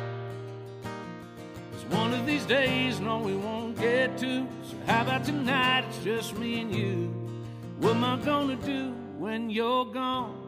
Cause 1.72 1.84
one 1.86 2.14
of 2.14 2.24
these 2.24 2.46
days, 2.46 3.00
no, 3.00 3.18
we 3.18 3.34
won't 3.34 3.76
get 3.76 4.16
to. 4.18 4.46
So 4.70 4.76
how 4.86 5.02
about 5.02 5.24
tonight? 5.24 5.86
It's 5.88 6.04
just 6.04 6.38
me 6.38 6.60
and 6.60 6.72
you. 6.72 7.08
What 7.80 7.96
am 7.96 8.04
I 8.04 8.16
gonna 8.24 8.54
do 8.54 8.92
when 9.18 9.50
you're 9.50 9.86
gone? 9.86 10.38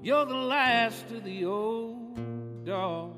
You're 0.00 0.26
the 0.26 0.36
last 0.36 1.10
of 1.10 1.24
the 1.24 1.44
old 1.44 2.64
dogs. 2.64 3.17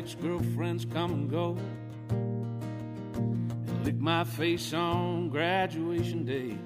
Ex 0.00 0.14
girlfriends 0.14 0.86
come 0.86 1.12
and 1.12 1.30
go. 1.30 1.58
And 2.08 3.84
lick 3.84 4.00
my 4.00 4.24
face 4.24 4.72
on 4.72 5.28
graduation 5.28 6.24
day. 6.24 6.56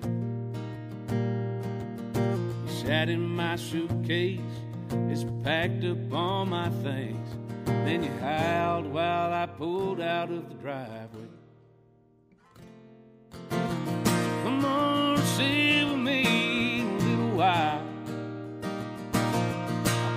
You 2.64 2.68
sat 2.68 3.08
in 3.08 3.20
my 3.20 3.56
suitcase, 3.56 4.38
it's 5.08 5.24
packed 5.42 5.82
up 5.84 6.12
all 6.12 6.46
my 6.46 6.68
things. 6.84 7.28
Then 7.64 8.04
you 8.04 8.10
howled 8.20 8.86
while 8.86 9.32
I 9.32 9.46
pulled 9.46 10.00
out 10.00 10.30
of 10.30 10.48
the 10.48 10.54
driveway. 10.54 11.28
Come 13.50 14.64
on, 14.64 15.18
sit 15.18 15.88
with 15.88 15.98
me 15.98 16.82
a 16.82 16.84
little 16.84 17.36
while. 17.36 17.82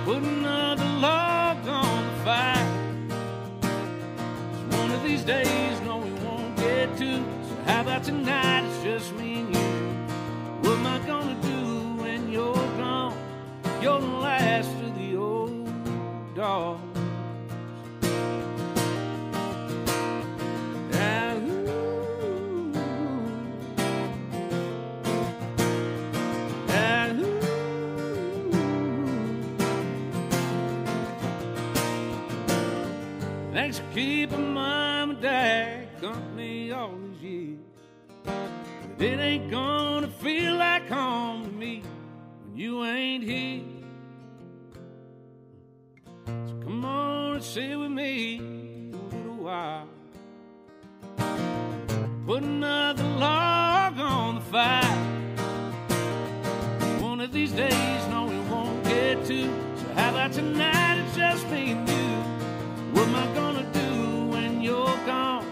Put 0.04 0.22
another 0.22 0.84
log 0.84 1.66
on 1.66 2.04
the 2.06 2.24
fire 2.24 2.57
these 5.08 5.22
days, 5.22 5.80
no, 5.86 5.96
we 5.96 6.10
won't 6.22 6.54
get 6.56 6.94
to. 6.98 7.16
So 7.16 7.56
how 7.64 7.80
about 7.80 8.04
tonight? 8.04 8.62
It's 8.68 8.82
just 8.82 9.14
me 9.14 9.40
and 9.40 9.54
you. 9.54 9.60
What 10.60 10.78
am 10.78 10.86
I 10.86 10.98
gonna 11.06 11.34
do 11.40 12.02
when 12.02 12.30
you're 12.30 12.54
gone? 12.76 13.16
You're 13.80 14.00
the 14.00 14.06
last 14.06 14.68
of 14.68 14.98
the 14.98 15.16
old 15.16 16.34
dogs. 16.34 16.87
Thanks 33.68 33.80
for 33.80 33.92
keeping 33.92 34.54
my 34.54 35.14
dad 35.20 36.00
company 36.00 36.72
all 36.72 36.94
these 36.96 37.22
years. 37.22 37.58
But 38.24 39.02
it 39.06 39.20
ain't 39.20 39.50
gonna 39.50 40.08
feel 40.08 40.54
like 40.56 40.88
home 40.88 41.44
to 41.44 41.50
me 41.50 41.82
when 42.46 42.56
you 42.56 42.82
ain't 42.86 43.24
here. 43.24 43.64
So 46.24 46.54
come 46.64 46.82
on 46.82 47.34
and 47.34 47.44
sit 47.44 47.78
with 47.78 47.90
me 47.90 48.38
a 48.38 49.14
little 49.14 49.36
while. 49.36 49.86
Put 52.24 52.44
another 52.44 53.04
log 53.04 53.98
on 53.98 54.36
the 54.36 54.40
fire. 54.40 54.96
One 57.02 57.20
of 57.20 57.32
these 57.32 57.52
days, 57.52 58.06
no, 58.08 58.24
we 58.24 58.40
won't 58.48 58.82
get 58.84 59.26
to. 59.26 59.42
So 59.42 59.92
how 59.94 60.08
about 60.08 60.32
tonight? 60.32 61.04
It's 61.04 61.16
just 61.18 61.46
me 61.50 61.72
and 61.72 61.86
you. 61.86 62.08
What 62.94 63.06
am 63.08 63.14
I 63.14 63.34
gonna? 63.34 63.57
You're 64.68 65.06
gone. 65.06 65.46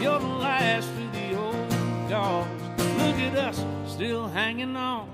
You're 0.00 0.18
the 0.18 0.26
last 0.26 0.88
of 0.88 1.12
the 1.12 1.34
old 1.36 2.08
dogs. 2.08 2.62
Look 2.78 3.18
at 3.28 3.36
us 3.36 3.64
still 3.86 4.28
hanging 4.28 4.74
on. 4.74 5.10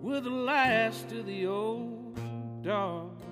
We're 0.00 0.20
the 0.20 0.30
last 0.30 1.12
of 1.12 1.26
the 1.26 1.46
old 1.46 2.18
dogs. 2.62 3.22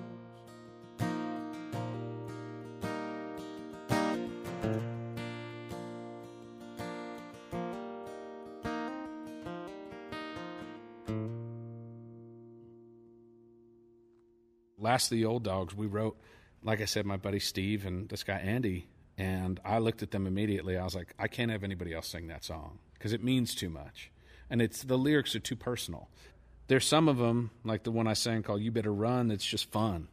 Last 14.77 15.11
of 15.11 15.17
the 15.17 15.25
Old 15.25 15.43
Dogs, 15.43 15.75
we 15.75 15.85
wrote, 15.85 16.17
like 16.63 16.81
I 16.81 16.85
said, 16.85 17.05
my 17.05 17.15
buddy 17.17 17.39
Steve 17.39 17.85
and 17.85 18.09
this 18.09 18.23
guy 18.23 18.37
Andy 18.37 18.87
and 19.17 19.59
I 19.65 19.77
looked 19.79 20.01
at 20.03 20.11
them 20.11 20.25
immediately. 20.27 20.77
I 20.77 20.83
was 20.83 20.95
like, 20.95 21.13
I 21.19 21.27
can't 21.27 21.51
have 21.51 21.63
anybody 21.63 21.93
else 21.93 22.07
sing 22.07 22.27
that 22.27 22.43
song 22.43 22.79
because 22.93 23.13
it 23.13 23.23
means 23.23 23.53
too 23.55 23.69
much. 23.69 24.11
And 24.49 24.61
it's 24.61 24.83
the 24.83 24.97
lyrics 24.97 25.35
are 25.35 25.39
too 25.39 25.55
personal. 25.55 26.09
There's 26.67 26.85
some 26.85 27.07
of 27.07 27.17
them, 27.17 27.51
like 27.63 27.83
the 27.83 27.91
one 27.91 28.07
I 28.07 28.13
sang 28.13 28.43
called 28.43 28.61
You 28.61 28.71
Better 28.71 28.93
Run, 28.93 29.27
that's 29.27 29.45
just 29.45 29.71
fun. 29.71 30.07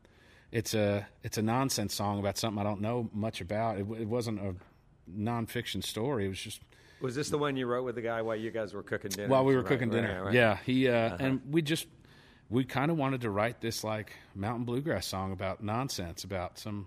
it's 0.51 0.75
a 0.75 1.07
it's 1.23 1.39
a 1.39 1.43
nonsense 1.43 1.95
song 1.95 2.19
about 2.19 2.39
something 2.39 2.61
I 2.61 2.65
don't 2.65 2.81
know 2.81 3.09
much 3.13 3.41
about. 3.41 3.79
It, 3.79 3.87
it 4.01 4.09
wasn't 4.09 4.41
a 4.41 4.55
nonfiction 5.11 5.83
story. 5.85 6.27
It 6.27 6.29
was 6.29 6.41
just 6.41 6.61
Was 7.01 7.15
this 7.15 7.31
the 7.31 7.39
one 7.39 7.57
you 7.57 7.67
wrote 7.67 7.85
with 7.85 7.95
the 7.95 8.03
guy 8.03 8.23
while 8.23 8.37
you 8.37 8.51
guys 8.51 8.75
were 8.75 8.83
cooking 8.83 9.11
dinner? 9.11 9.29
while 9.29 9.45
we 9.45 9.55
were 9.55 9.61
Right, 9.63 9.69
cooking 9.69 9.91
dinner. 9.91 10.25
right. 10.25 10.35
Yeah, 10.35 10.59
he 10.65 10.89
uh, 10.89 11.17
and 11.19 11.41
we 11.51 11.63
just 11.63 11.87
we 12.51 12.65
kind 12.65 12.91
of 12.91 12.97
wanted 12.97 13.21
to 13.23 13.31
write 13.31 13.61
this 13.61 13.85
like 13.85 14.13
mountain 14.35 14.65
bluegrass 14.65 15.07
song 15.07 15.33
about 15.33 15.63
nonsense, 15.63 16.25
about 16.25 16.59
some 16.59 16.87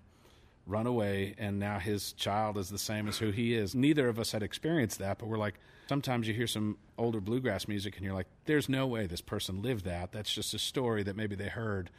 runaway, 0.66 1.34
and 1.38 1.58
now 1.58 1.78
his 1.78 2.12
child 2.12 2.56
is 2.56 2.68
the 2.68 2.78
same 2.78 3.08
as 3.08 3.18
who 3.18 3.30
he 3.30 3.54
is. 3.54 3.74
Neither 3.74 4.08
of 4.08 4.18
us 4.18 4.32
had 4.32 4.42
experienced 4.42 4.98
that, 5.00 5.18
but 5.18 5.26
we're 5.26 5.38
like, 5.38 5.54
sometimes 5.88 6.28
you 6.28 6.34
hear 6.34 6.46
some 6.46 6.78
older 6.98 7.20
bluegrass 7.20 7.68
music, 7.68 7.96
and 7.96 8.04
you're 8.04 8.14
like, 8.14 8.28
there's 8.46 8.68
no 8.68 8.86
way 8.86 9.06
this 9.06 9.20
person 9.20 9.62
lived 9.62 9.84
that. 9.84 10.12
That's 10.12 10.32
just 10.32 10.54
a 10.54 10.58
story 10.58 11.02
that 11.02 11.16
maybe 11.16 11.34
they 11.34 11.48
heard. 11.48 11.90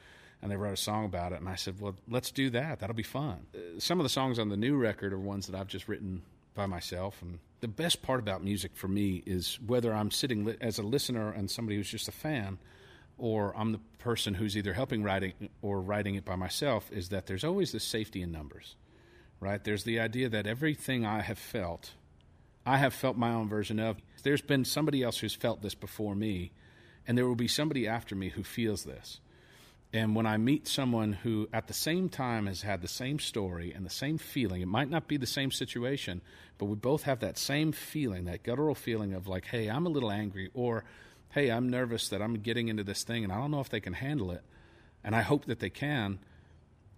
And 0.42 0.52
they 0.52 0.58
wrote 0.58 0.74
a 0.74 0.78
song 0.78 1.06
about 1.06 1.32
it, 1.32 1.40
and 1.40 1.48
I 1.48 1.56
said, 1.56 1.80
"Well, 1.80 1.96
let's 2.10 2.30
do 2.30 2.50
that. 2.50 2.82
That'll 2.82 2.94
be 2.94 3.02
fun." 3.02 3.46
Uh, 3.56 3.80
some 3.80 4.02
of 4.02 4.04
the 4.04 4.10
songs 4.10 4.38
on 4.38 4.50
the 4.50 4.58
new 4.58 4.76
record 4.76 5.14
are 5.14 5.18
ones 5.18 5.48
that 5.48 5.58
I've 5.58 5.70
just 5.70 5.88
written 5.88 6.22
by 6.54 6.66
myself, 6.66 7.22
and 7.22 7.40
the 7.62 7.70
best 7.70 8.02
part 8.02 8.20
about 8.20 8.44
music 8.44 8.72
for 8.76 8.90
me 8.90 9.24
is 9.26 9.58
whether 9.66 9.94
I'm 9.94 10.12
sitting 10.12 10.44
li- 10.44 10.58
as 10.60 10.78
a 10.78 10.84
listener 10.84 11.32
and 11.32 11.50
somebody 11.50 11.78
who's 11.78 11.90
just 11.90 12.10
a 12.10 12.12
fan, 12.12 12.58
or 13.18 13.56
I'm 13.58 13.72
the 13.72 13.80
person 14.00 14.34
who's 14.34 14.58
either 14.58 14.74
helping 14.74 15.04
writing 15.04 15.34
or 15.62 15.82
writing 15.82 16.16
it 16.16 16.26
by 16.26 16.36
myself, 16.36 16.92
is 16.92 17.10
that 17.10 17.28
there's 17.28 17.44
always 17.44 17.72
the 17.72 17.80
safety 17.80 18.22
in 18.22 18.32
numbers, 18.32 18.76
right? 19.40 19.64
There's 19.64 19.84
the 19.84 20.00
idea 20.00 20.30
that 20.30 20.48
everything 20.48 21.06
I 21.06 21.22
have 21.22 21.40
felt, 21.40 21.94
I 22.66 22.78
have 22.78 22.94
felt 22.94 23.18
my 23.18 23.32
own 23.32 23.48
version 23.50 23.80
of. 23.80 23.98
There's 24.24 24.42
been 24.42 24.66
somebody 24.66 25.04
else 25.04 25.18
who's 25.20 25.36
felt 25.36 25.62
this 25.62 25.76
before 25.76 26.16
me, 26.16 26.52
and 27.08 27.18
there 27.18 27.28
will 27.28 27.36
be 27.36 27.48
somebody 27.48 27.88
after 27.88 28.16
me 28.16 28.30
who 28.30 28.44
feels 28.44 28.84
this. 28.84 29.20
And 29.96 30.16
when 30.16 30.26
I 30.26 30.38
meet 30.38 30.68
someone 30.68 31.14
who 31.14 31.48
at 31.54 31.68
the 31.68 31.74
same 31.74 32.10
time 32.10 32.48
has 32.48 32.64
had 32.64 32.82
the 32.82 32.88
same 32.88 33.20
story 33.20 33.72
and 33.74 33.86
the 33.86 33.92
same 33.92 34.18
feeling, 34.18 34.62
it 34.62 34.68
might 34.68 34.90
not 34.90 35.08
be 35.08 35.18
the 35.18 35.28
same 35.28 35.52
situation, 35.52 36.22
but 36.58 36.66
we 36.66 36.76
both 36.76 37.04
have 37.04 37.20
that 37.20 37.38
same 37.38 37.72
feeling, 37.72 38.26
that 38.26 38.42
guttural 38.42 38.74
feeling 38.74 39.14
of 39.14 39.28
like, 39.28 39.46
hey, 39.46 39.68
I'm 39.68 39.86
a 39.86 39.90
little 39.90 40.12
angry, 40.12 40.50
or 40.56 40.84
hey, 41.34 41.50
I'm 41.50 41.68
nervous 41.68 42.10
that 42.10 42.22
I'm 42.22 42.36
getting 42.36 42.68
into 42.68 42.84
this 42.84 43.04
thing 43.04 43.24
and 43.24 43.34
I 43.34 43.38
don't 43.38 43.52
know 43.52 43.60
if 43.60 43.70
they 43.70 43.80
can 43.80 43.94
handle 43.94 44.32
it. 44.32 44.44
And 45.04 45.16
I 45.16 45.22
hope 45.22 45.46
that 45.46 45.60
they 45.60 45.70
can. 45.70 46.20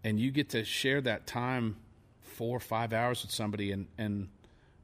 And 0.03 0.19
you 0.19 0.29
get 0.29 0.49
to 0.49 0.63
share 0.63 1.01
that 1.01 1.25
time 1.25 1.77
four 2.21 2.57
or 2.57 2.59
five 2.59 2.91
hours 2.91 3.21
with 3.21 3.31
somebody 3.31 3.71
and, 3.71 3.87
and 3.97 4.27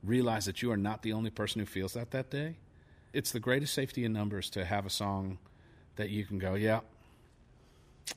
realize 0.04 0.46
that 0.46 0.62
you 0.62 0.72
are 0.72 0.78
not 0.78 1.04
the 1.04 1.14
only 1.14 1.30
person 1.30 1.60
who 1.60 1.66
feels 1.66 1.94
that 1.94 2.12
that 2.12 2.30
day. 2.30 2.56
It's 3.14 3.32
the 3.32 3.40
greatest 3.40 3.74
safety 3.74 4.06
in 4.06 4.14
numbers 4.14 4.50
to 4.52 4.64
have 4.64 4.86
a 4.86 4.90
song 4.90 5.38
that 5.98 6.10
you 6.10 6.24
can 6.24 6.40
go, 6.40 6.54
yeah, 6.54 6.80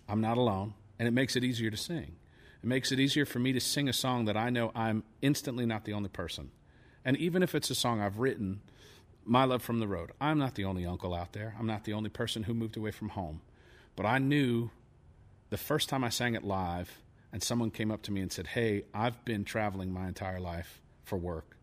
I'm 0.08 0.20
not 0.20 0.38
alone, 0.38 0.74
and 0.98 1.08
it 1.08 1.10
makes 1.10 1.34
it 1.34 1.42
easier 1.42 1.70
to 1.70 1.76
sing. 1.76 2.14
It 2.62 2.66
makes 2.66 2.92
it 2.92 3.00
easier 3.00 3.26
for 3.26 3.40
me 3.40 3.52
to 3.52 3.60
sing 3.60 3.88
a 3.88 3.92
song 3.92 4.26
that 4.26 4.36
I 4.36 4.50
know 4.50 4.70
I'm 4.74 5.02
instantly 5.20 5.66
not 5.66 5.84
the 5.84 5.92
only 5.92 6.08
person. 6.08 6.50
And 7.04 7.16
even 7.16 7.42
if 7.42 7.54
it's 7.54 7.70
a 7.70 7.74
song 7.74 8.00
I've 8.00 8.18
written, 8.18 8.60
My 9.26 9.44
Love 9.44 9.62
from 9.62 9.78
the 9.78 9.88
Road, 9.88 10.12
I'm 10.20 10.38
not 10.38 10.54
the 10.54 10.64
only 10.64 10.84
uncle 10.84 11.14
out 11.14 11.32
there. 11.32 11.54
I'm 11.58 11.66
not 11.66 11.84
the 11.84 11.92
only 11.94 12.10
person 12.10 12.44
who 12.44 12.54
moved 12.54 12.76
away 12.76 12.90
from 12.90 13.10
home. 13.10 13.40
But 13.96 14.06
I 14.06 14.18
knew 14.18 14.70
the 15.50 15.56
first 15.56 15.88
time 15.88 16.04
I 16.04 16.08
sang 16.08 16.34
it 16.34 16.44
live 16.44 16.98
and 17.32 17.42
someone 17.42 17.70
came 17.70 17.90
up 17.90 18.02
to 18.02 18.12
me 18.12 18.20
and 18.20 18.30
said, 18.30 18.48
Hey, 18.48 18.84
I've 18.92 19.24
been 19.24 19.44
traveling 19.44 19.92
my 19.92 20.06
entire 20.06 20.40
life 20.40 20.80
for 21.04 21.16
work, 21.16 21.56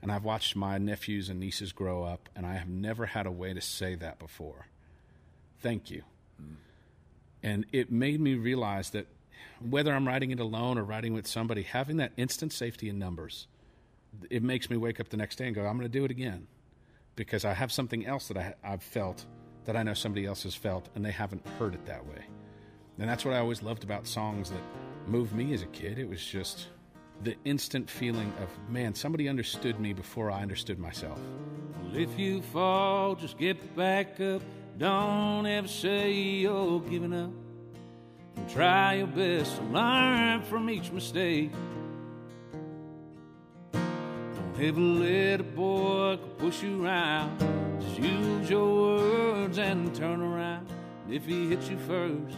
and 0.00 0.10
I've 0.10 0.24
watched 0.24 0.56
my 0.56 0.78
nephews 0.78 1.28
and 1.28 1.38
nieces 1.38 1.72
grow 1.72 2.02
up, 2.02 2.28
and 2.34 2.44
I 2.44 2.54
have 2.54 2.68
never 2.68 3.06
had 3.06 3.26
a 3.26 3.30
way 3.30 3.54
to 3.54 3.60
say 3.60 3.94
that 3.94 4.18
before. 4.18 4.66
Thank 5.60 5.90
you. 5.90 6.02
Mm. 6.42 6.56
And 7.42 7.66
it 7.72 7.92
made 7.92 8.20
me 8.20 8.34
realize 8.34 8.90
that 8.90 9.06
whether 9.60 9.92
I'm 9.92 10.08
writing 10.08 10.32
it 10.32 10.40
alone 10.40 10.76
or 10.76 10.82
writing 10.82 11.14
with 11.14 11.26
somebody, 11.26 11.62
having 11.62 11.98
that 11.98 12.12
instant 12.16 12.52
safety 12.52 12.88
in 12.88 12.98
numbers, 12.98 13.46
it 14.28 14.42
makes 14.42 14.70
me 14.70 14.76
wake 14.76 14.98
up 14.98 15.08
the 15.10 15.16
next 15.16 15.36
day 15.36 15.46
and 15.46 15.54
go, 15.54 15.66
I'm 15.66 15.76
going 15.76 15.88
to 15.90 15.98
do 15.98 16.04
it 16.04 16.10
again 16.10 16.48
because 17.16 17.44
I 17.44 17.52
have 17.52 17.72
something 17.72 18.06
else 18.06 18.28
that 18.28 18.36
I, 18.36 18.54
I've 18.64 18.82
felt 18.82 19.24
that 19.64 19.76
I 19.76 19.82
know 19.82 19.94
somebody 19.94 20.26
else 20.26 20.42
has 20.42 20.54
felt 20.54 20.88
and 20.94 21.04
they 21.04 21.10
haven't 21.10 21.46
heard 21.58 21.74
it 21.74 21.86
that 21.86 22.06
way. 22.06 22.24
And 22.98 23.08
that's 23.08 23.24
what 23.24 23.34
I 23.34 23.38
always 23.38 23.62
loved 23.62 23.84
about 23.84 24.06
songs 24.06 24.50
that 24.50 24.60
moved 25.06 25.32
me 25.32 25.52
as 25.54 25.62
a 25.62 25.66
kid. 25.66 25.98
It 25.98 26.08
was 26.08 26.24
just 26.24 26.68
the 27.22 27.36
instant 27.44 27.88
feeling 27.88 28.32
of, 28.42 28.48
man, 28.68 28.94
somebody 28.94 29.28
understood 29.28 29.78
me 29.78 29.92
before 29.92 30.30
I 30.30 30.42
understood 30.42 30.78
myself. 30.78 31.18
Well, 31.82 31.96
if 31.96 32.18
you 32.18 32.42
fall, 32.42 33.14
just 33.14 33.38
get 33.38 33.76
back 33.76 34.20
up. 34.20 34.42
Don't 34.78 35.46
ever 35.46 35.68
say 35.68 36.12
you're 36.12 36.80
giving 36.80 37.12
up. 37.12 37.30
And 38.36 38.48
try 38.48 38.94
your 38.94 39.06
best 39.06 39.56
to 39.56 39.62
learn 39.64 40.42
from 40.42 40.70
each 40.70 40.90
mistake. 40.90 41.52
Don't 44.62 44.68
ever 44.68 44.80
let 44.80 45.40
a 45.40 45.42
boy 45.42 46.18
push 46.38 46.62
you 46.62 46.84
around. 46.84 47.36
Just 47.80 47.98
use 47.98 48.48
your 48.48 48.72
words 48.72 49.58
and 49.58 49.92
turn 49.92 50.20
around. 50.22 50.70
And 51.04 51.12
if 51.12 51.26
he 51.26 51.48
hits 51.48 51.68
you 51.68 51.76
first, 51.78 52.36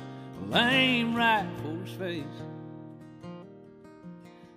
well, 0.49 0.64
aim 0.64 1.14
right 1.14 1.47
for 1.61 1.85
his 1.85 1.95
face. 1.99 2.25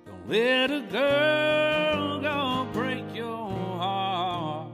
Don't 0.06 0.30
let 0.30 0.72
a 0.72 0.80
girl 0.80 2.22
go 2.22 2.68
break 2.72 3.04
your 3.14 3.50
heart. 3.50 4.72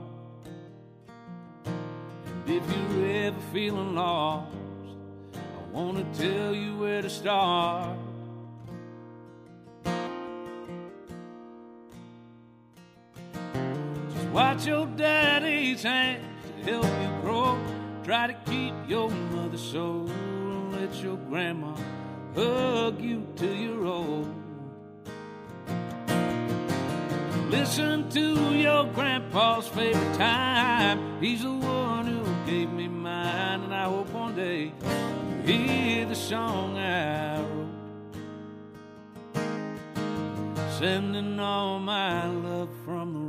And 1.64 2.48
if 2.48 2.62
you're 2.76 3.06
ever 3.26 3.40
feeling 3.52 3.96
lost, 3.96 4.54
I 5.34 5.70
want 5.72 5.96
to 5.96 6.20
tell 6.20 6.54
you 6.54 6.76
where 6.76 7.02
to 7.02 7.10
start. 7.10 7.93
Watch 14.34 14.66
your 14.66 14.86
daddy's 14.86 15.84
hands 15.84 16.24
to 16.64 16.72
help 16.72 16.84
you 16.84 17.20
grow. 17.22 17.58
Try 18.02 18.26
to 18.26 18.34
keep 18.50 18.74
your 18.88 19.08
mother 19.08 19.56
soul. 19.56 20.10
Let 20.72 20.92
your 20.96 21.16
grandma 21.16 21.76
hug 22.34 23.00
you 23.00 23.26
till 23.36 23.54
you're 23.54 23.86
old. 23.86 24.34
Listen 27.48 28.10
to 28.10 28.54
your 28.56 28.84
grandpa's 28.92 29.68
favorite 29.68 30.14
time. 30.14 31.20
He's 31.20 31.42
the 31.44 31.52
one 31.52 32.06
who 32.06 32.50
gave 32.50 32.72
me 32.72 32.88
mine, 32.88 33.60
and 33.62 33.72
I 33.72 33.84
hope 33.84 34.10
one 34.10 34.34
day 34.34 34.72
you 35.44 35.58
hear 35.58 36.06
the 36.06 36.16
song 36.16 36.76
I 36.76 37.40
wrote. 37.40 37.64
Sending 40.78 41.38
all 41.38 41.78
my 41.78 42.26
love 42.26 42.70
from 42.84 43.14
the 43.14 43.20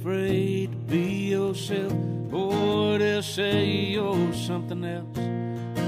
afraid 0.00 0.72
to 0.72 0.78
be 0.90 1.28
yourself. 1.28 1.92
Boy, 2.30 2.96
they'll 2.96 3.22
say 3.22 3.66
you're 3.66 4.32
something 4.32 4.82
else. 4.82 5.14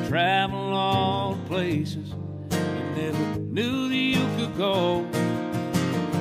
Travel 0.08 0.74
all 0.74 1.38
places 1.46 2.10
you 2.50 2.84
never 2.94 3.38
knew 3.40 3.88
that 3.88 3.96
you 3.96 4.26
could 4.36 4.54
go. 4.58 5.06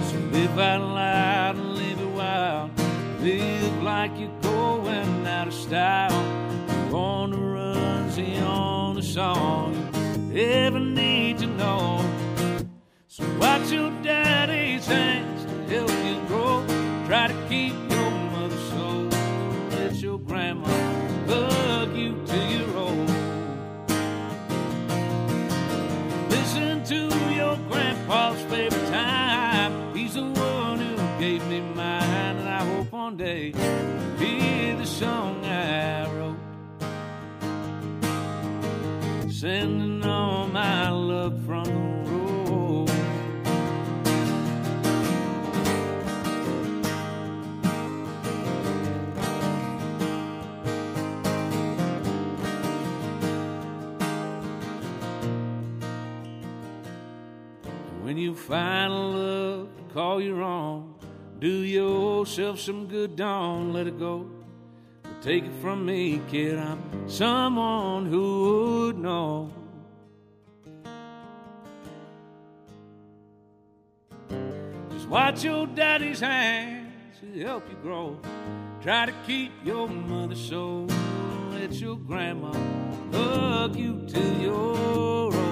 So 0.10 0.18
live 0.32 0.58
out 0.58 0.82
loud 0.82 1.56
and 1.58 1.76
live 1.76 2.00
it 2.00 2.12
wild. 2.16 2.72
Live 3.20 3.84
like 3.84 4.18
you're 4.18 4.40
going 4.42 5.28
out 5.28 5.50
of 5.50 5.54
style. 5.54 6.12
You're 6.88 6.96
on 6.96 7.32
the 7.32 7.38
run, 7.38 8.10
see 8.10 8.38
on 8.38 8.96
the 8.96 9.04
song 9.04 9.76
you 10.32 10.44
ever 10.44 10.80
need 10.80 11.40
to 11.40 11.48
know. 11.48 12.10
So 13.10 13.26
watch 13.38 13.70
your 13.70 13.92
daddy's 14.02 14.86
hands 14.86 15.44
to 15.44 15.76
help 15.76 15.90
you 16.06 16.28
grow. 16.30 16.66
Try 17.06 17.28
to 17.28 17.36
keep 17.50 17.81
grandma 20.26 20.68
hug 21.28 21.96
you 21.96 22.22
till 22.26 22.52
you're 22.52 22.78
old. 22.78 23.10
Listen 26.30 26.84
to 26.84 27.34
your 27.34 27.58
grandpa's 27.70 28.42
favorite 28.44 28.88
time. 28.88 29.96
He's 29.96 30.14
the 30.14 30.24
one 30.24 30.80
who 30.80 30.96
gave 31.20 31.46
me 31.48 31.62
mine, 31.62 32.38
and 32.38 32.50
I 32.50 32.64
hope 32.66 32.92
one 32.92 33.18
day 33.18 33.52
hear 34.18 34.76
the 34.78 34.86
song 34.86 35.46
I 35.46 36.10
wrote. 36.14 36.38
Sending 39.32 40.04
all 40.06 40.48
my 40.48 40.90
love 40.90 41.44
from 41.46 41.81
you 58.22 58.36
find 58.36 58.94
a 58.94 58.96
love 58.96 59.70
to 59.78 59.94
call 59.94 60.22
your 60.22 60.44
own. 60.44 60.94
Do 61.40 61.50
yourself 61.50 62.60
some 62.60 62.86
good, 62.88 63.16
don't 63.16 63.74
let 63.74 63.88
it 63.88 63.98
go. 63.98 64.30
But 65.02 65.24
take 65.24 65.44
it 65.44 65.54
from 65.60 65.86
me, 65.86 66.22
kid, 66.30 66.60
I'm 66.60 67.10
someone 67.10 68.06
who 68.06 68.86
would 68.86 69.00
know. 69.00 69.52
Just 74.92 75.08
watch 75.08 75.44
your 75.44 75.66
daddy's 75.66 76.20
hands 76.20 77.18
to 77.22 77.44
help 77.44 77.68
you 77.70 77.76
grow. 77.82 78.20
Try 78.84 79.08
to 79.08 79.14
keep 79.26 79.52
your 79.66 79.88
mother 79.88 80.36
so 80.36 80.86
let 81.50 81.72
your 81.74 81.98
grandma 81.98 82.54
hug 83.12 83.76
you 83.76 84.06
till 84.08 84.42
you're 84.42 84.54
old. 84.54 85.51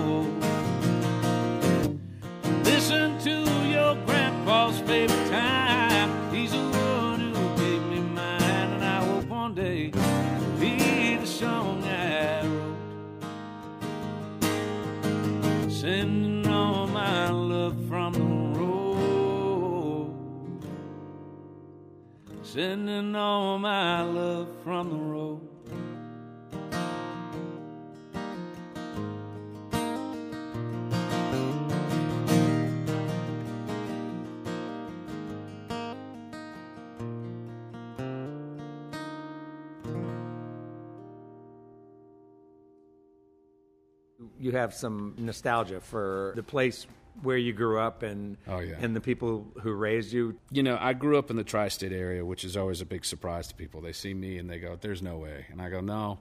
Listen 2.70 3.18
to 3.20 3.36
your 3.68 3.96
grandpa's 4.06 4.80
favorite 4.82 5.28
time. 5.30 6.10
He's 6.32 6.52
the 6.52 6.60
one 6.60 7.34
who 7.34 7.58
gave 7.58 7.82
me 7.88 8.00
mine, 8.00 8.42
and 8.76 8.84
I 8.84 9.04
hope 9.04 9.26
one 9.26 9.56
day 9.56 9.88
it'll 9.88 10.60
be 10.60 11.18
the 11.18 11.26
song 11.26 11.84
I 11.84 12.46
wrote. 12.46 12.78
Sending 15.72 16.48
all 16.48 16.86
my 16.88 17.30
love 17.32 17.76
from 17.88 18.14
the 18.14 18.60
road. 18.60 20.14
Sending 22.44 23.16
all 23.16 23.58
my 23.58 24.04
love 24.04 24.48
from 24.64 24.90
the 24.92 24.96
road. 24.96 25.49
You 44.40 44.52
have 44.52 44.74
some 44.74 45.16
nostalgia 45.18 45.80
for 45.82 46.34
the 46.36 46.44
place 46.44 46.86
where 47.22 47.38
you 47.38 47.52
grew 47.54 47.80
up 47.80 48.04
and 48.04 48.38
Oh, 48.48 48.60
yeah. 48.60 48.76
and 48.80 48.96
the 48.96 49.02
people 49.02 49.46
who 49.62 49.74
raised 49.74 50.14
you. 50.14 50.38
You 50.52 50.64
know, 50.64 50.78
I 50.80 50.94
grew 50.94 51.18
up 51.18 51.30
in 51.30 51.36
the 51.36 51.44
tri 51.44 51.68
state 51.68 51.92
area, 51.92 52.24
which 52.26 52.44
is 52.46 52.56
always 52.56 52.82
a 52.82 52.86
big 52.86 53.04
surprise 53.06 53.48
to 53.48 53.56
people. 53.56 53.82
They 53.82 53.92
see 53.94 54.14
me 54.14 54.38
and 54.38 54.50
they 54.50 54.60
go, 54.60 54.78
There's 54.80 55.02
no 55.02 55.18
way. 55.18 55.46
And 55.52 55.62
I 55.62 55.70
go, 55.70 55.82
No, 55.82 56.20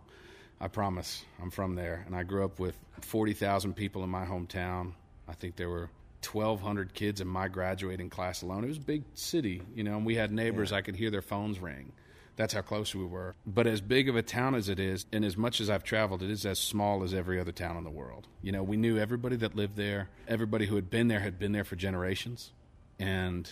I 0.61 0.69
promise. 0.69 1.25
I'm 1.41 1.51
from 1.51 1.75
there. 1.77 2.03
And 2.07 2.17
I 2.17 2.25
grew 2.25 2.45
up 2.45 2.59
with 2.59 2.77
40,000 3.01 3.75
people 3.75 4.03
in 4.03 4.11
my 4.11 4.25
hometown. 4.25 4.93
I 5.29 5.35
think 5.35 5.57
there 5.57 5.69
were 5.69 5.91
1,200 6.29 6.95
kids 6.95 7.21
in 7.21 7.29
my 7.29 7.47
graduating 7.47 8.11
class 8.11 8.43
alone. 8.43 8.65
It 8.65 8.69
was 8.69 8.79
a 8.79 8.81
big 8.81 9.05
city, 9.15 9.63
you 9.75 9.85
know, 9.85 9.97
and 9.97 10.05
we 10.07 10.17
had 10.17 10.33
neighbors. 10.33 10.73
I 10.73 10.81
could 10.81 10.97
hear 10.97 11.11
their 11.11 11.23
phones 11.23 11.61
ring. 11.61 11.93
That's 12.39 12.55
how 12.55 12.63
close 12.63 12.95
we 12.95 13.05
were. 13.05 13.35
But 13.45 13.67
as 13.67 13.81
big 13.81 14.09
of 14.09 14.15
a 14.15 14.23
town 14.23 14.55
as 14.55 14.69
it 14.69 14.79
is, 14.79 15.07
and 15.13 15.25
as 15.25 15.37
much 15.37 15.61
as 15.61 15.69
I've 15.69 15.83
traveled, 15.83 16.23
it 16.23 16.31
is 16.31 16.47
as 16.47 16.61
small 16.61 17.03
as 17.03 17.13
every 17.13 17.41
other 17.41 17.51
town 17.51 17.77
in 17.77 17.83
the 17.83 17.91
world. 17.91 18.29
You 18.43 18.53
know, 18.53 18.63
we 18.63 18.77
knew 18.77 18.97
everybody 18.97 19.35
that 19.37 19.57
lived 19.57 19.75
there. 19.77 20.09
Everybody 20.29 20.67
who 20.67 20.77
had 20.77 20.89
been 20.89 21.09
there 21.09 21.19
had 21.19 21.39
been 21.39 21.51
there 21.51 21.65
for 21.65 21.75
generations. 21.75 22.53
And 22.99 23.51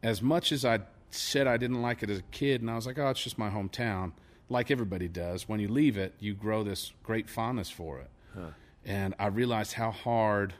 as 0.00 0.22
much 0.22 0.52
as 0.52 0.64
I 0.64 0.78
said 1.10 1.46
I 1.46 1.56
didn't 1.56 1.82
like 1.82 2.02
it 2.04 2.10
as 2.10 2.20
a 2.20 2.24
kid, 2.30 2.60
and 2.60 2.70
I 2.70 2.76
was 2.76 2.86
like, 2.86 2.98
oh, 2.98 3.08
it's 3.10 3.22
just 3.22 3.36
my 3.36 3.50
hometown, 3.50 4.12
like 4.48 4.70
everybody 4.70 5.08
does, 5.08 5.48
when 5.48 5.58
you 5.60 5.68
leave 5.68 5.96
it, 5.96 6.14
you 6.20 6.34
grow 6.34 6.62
this 6.62 6.92
great 7.02 7.28
fondness 7.28 7.70
for 7.70 7.98
it. 8.00 8.10
And 8.84 9.14
I 9.18 9.26
realized 9.26 9.72
how 9.72 9.90
hard 9.90 10.54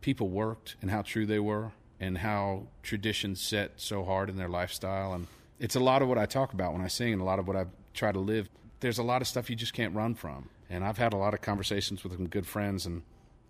people 0.00 0.28
worked 0.28 0.76
and 0.80 0.90
how 0.90 1.02
true 1.02 1.26
they 1.26 1.40
were 1.40 1.72
and 1.98 2.18
how 2.18 2.68
traditions 2.82 3.40
set 3.40 3.72
so 3.76 4.04
hard 4.04 4.30
in 4.30 4.36
their 4.36 4.48
lifestyle. 4.48 5.12
And 5.12 5.26
it's 5.60 5.76
a 5.76 5.80
lot 5.80 6.02
of 6.02 6.08
what 6.08 6.18
I 6.18 6.26
talk 6.26 6.52
about 6.54 6.72
when 6.72 6.82
I 6.82 6.88
sing 6.88 7.12
and 7.12 7.22
a 7.22 7.24
lot 7.24 7.38
of 7.38 7.46
what 7.46 7.56
I 7.56 7.66
try 7.94 8.10
to 8.10 8.18
live. 8.18 8.48
There's 8.80 8.98
a 8.98 9.02
lot 9.02 9.20
of 9.20 9.28
stuff 9.28 9.50
you 9.50 9.56
just 9.56 9.74
can't 9.74 9.94
run 9.94 10.14
from. 10.14 10.48
And 10.70 10.84
I've 10.84 10.98
had 10.98 11.12
a 11.12 11.16
lot 11.16 11.34
of 11.34 11.42
conversations 11.42 12.02
with 12.02 12.14
some 12.14 12.28
good 12.28 12.46
friends, 12.46 12.86
and 12.86 13.02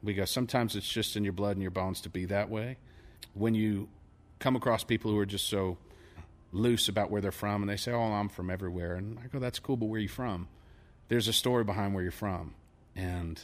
we 0.02 0.14
go, 0.14 0.24
sometimes 0.24 0.74
it's 0.74 0.88
just 0.88 1.16
in 1.16 1.22
your 1.22 1.32
blood 1.32 1.52
and 1.52 1.62
your 1.62 1.70
bones 1.70 2.00
to 2.02 2.08
be 2.08 2.24
that 2.26 2.50
way. 2.50 2.78
When 3.34 3.54
you 3.54 3.88
come 4.40 4.56
across 4.56 4.82
people 4.82 5.10
who 5.10 5.18
are 5.18 5.26
just 5.26 5.48
so 5.48 5.78
loose 6.52 6.88
about 6.88 7.10
where 7.10 7.20
they're 7.20 7.30
from 7.30 7.62
and 7.62 7.70
they 7.70 7.76
say, 7.76 7.92
Oh, 7.92 8.00
I'm 8.00 8.28
from 8.28 8.50
everywhere. 8.50 8.96
And 8.96 9.18
I 9.20 9.28
go, 9.28 9.38
That's 9.38 9.60
cool, 9.60 9.76
but 9.76 9.86
where 9.86 9.98
are 9.98 10.02
you 10.02 10.08
from? 10.08 10.48
There's 11.08 11.28
a 11.28 11.32
story 11.32 11.62
behind 11.62 11.94
where 11.94 12.02
you're 12.02 12.10
from. 12.10 12.54
And 12.96 13.42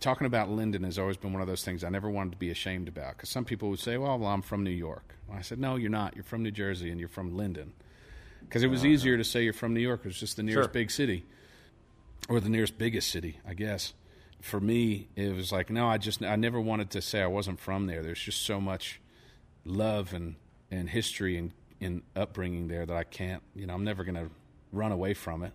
talking 0.00 0.26
about 0.26 0.50
Linden 0.50 0.82
has 0.84 0.98
always 0.98 1.16
been 1.16 1.32
one 1.32 1.40
of 1.40 1.48
those 1.48 1.64
things 1.64 1.84
I 1.84 1.88
never 1.88 2.10
wanted 2.10 2.32
to 2.32 2.38
be 2.38 2.50
ashamed 2.50 2.88
about. 2.88 3.16
Because 3.16 3.30
some 3.30 3.44
people 3.46 3.70
would 3.70 3.78
say, 3.78 3.96
Well, 3.96 4.18
well, 4.18 4.30
I'm 4.30 4.42
from 4.42 4.64
New 4.64 4.70
York. 4.70 5.14
I 5.32 5.40
said, 5.40 5.58
No, 5.58 5.76
you're 5.76 5.90
not. 5.90 6.14
You're 6.14 6.24
from 6.24 6.42
New 6.42 6.50
Jersey 6.50 6.90
and 6.90 7.00
you're 7.00 7.08
from 7.08 7.34
Linden. 7.34 7.72
Because 8.52 8.64
it 8.64 8.68
was 8.68 8.84
easier 8.84 9.16
to 9.16 9.24
say 9.24 9.44
you're 9.44 9.54
from 9.54 9.72
New 9.72 9.80
York. 9.80 10.00
It 10.00 10.08
was 10.08 10.20
just 10.20 10.36
the 10.36 10.42
nearest 10.42 10.66
Sure. 10.66 10.72
big 10.74 10.90
city 10.90 11.24
or 12.28 12.38
the 12.38 12.50
nearest 12.50 12.76
biggest 12.76 13.08
city, 13.10 13.38
I 13.48 13.54
guess. 13.54 13.94
For 14.42 14.60
me, 14.60 15.08
it 15.16 15.34
was 15.34 15.50
like, 15.52 15.70
no, 15.70 15.86
I 15.88 15.96
just, 15.96 16.22
I 16.22 16.36
never 16.36 16.60
wanted 16.60 16.90
to 16.90 17.00
say 17.00 17.22
I 17.22 17.28
wasn't 17.28 17.58
from 17.60 17.86
there. 17.86 18.02
There's 18.02 18.20
just 18.20 18.42
so 18.42 18.60
much 18.60 19.00
love 19.64 20.12
and, 20.12 20.34
and 20.70 20.90
history 20.90 21.38
and, 21.38 21.52
and 21.80 22.02
upbringing 22.14 22.68
there 22.68 22.84
that 22.84 22.94
I 22.94 23.04
can't, 23.04 23.42
you 23.56 23.64
know, 23.66 23.72
I'm 23.72 23.84
never 23.84 24.04
going 24.04 24.16
to 24.16 24.28
run 24.70 24.92
away 24.92 25.14
from 25.14 25.42
it. 25.44 25.54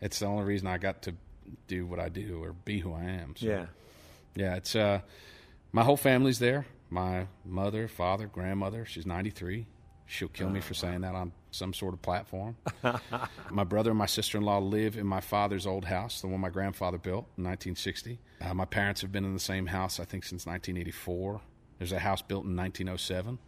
It's 0.00 0.20
the 0.20 0.26
only 0.26 0.44
reason 0.44 0.68
I 0.68 0.78
got 0.78 1.02
to 1.02 1.14
do 1.66 1.84
what 1.84 1.98
I 1.98 2.08
do 2.10 2.40
or 2.44 2.52
be 2.52 2.78
who 2.78 2.92
I 2.92 3.02
am. 3.06 3.34
So, 3.34 3.46
Yeah. 3.46 3.66
yeah, 4.36 4.54
it's, 4.54 4.76
uh, 4.76 5.00
my 5.72 5.82
whole 5.82 5.96
family's 5.96 6.38
there. 6.38 6.66
My 6.90 7.26
mother, 7.44 7.88
father, 7.88 8.28
grandmother, 8.28 8.84
she's 8.84 9.04
93. 9.04 9.66
She'll 10.06 10.28
kill 10.28 10.50
me 10.50 10.60
for 10.60 10.74
saying 10.74 11.02
that 11.02 11.14
on 11.14 11.32
some 11.52 11.72
sort 11.72 11.94
of 11.94 12.02
platform. 12.02 12.56
my 13.50 13.64
brother 13.64 13.90
and 13.90 13.98
my 13.98 14.06
sister 14.06 14.38
in 14.38 14.44
law 14.44 14.58
live 14.58 14.96
in 14.96 15.06
my 15.06 15.20
father's 15.20 15.66
old 15.66 15.84
house, 15.84 16.20
the 16.20 16.26
one 16.26 16.40
my 16.40 16.50
grandfather 16.50 16.98
built 16.98 17.26
in 17.38 17.44
1960. 17.44 18.18
Uh, 18.40 18.54
my 18.54 18.64
parents 18.64 19.00
have 19.02 19.12
been 19.12 19.24
in 19.24 19.34
the 19.34 19.40
same 19.40 19.66
house, 19.66 20.00
I 20.00 20.04
think, 20.04 20.24
since 20.24 20.46
1984. 20.46 21.40
There's 21.78 21.92
a 21.92 21.98
house 21.98 22.22
built 22.22 22.44
in 22.44 22.56
1907. 22.56 23.38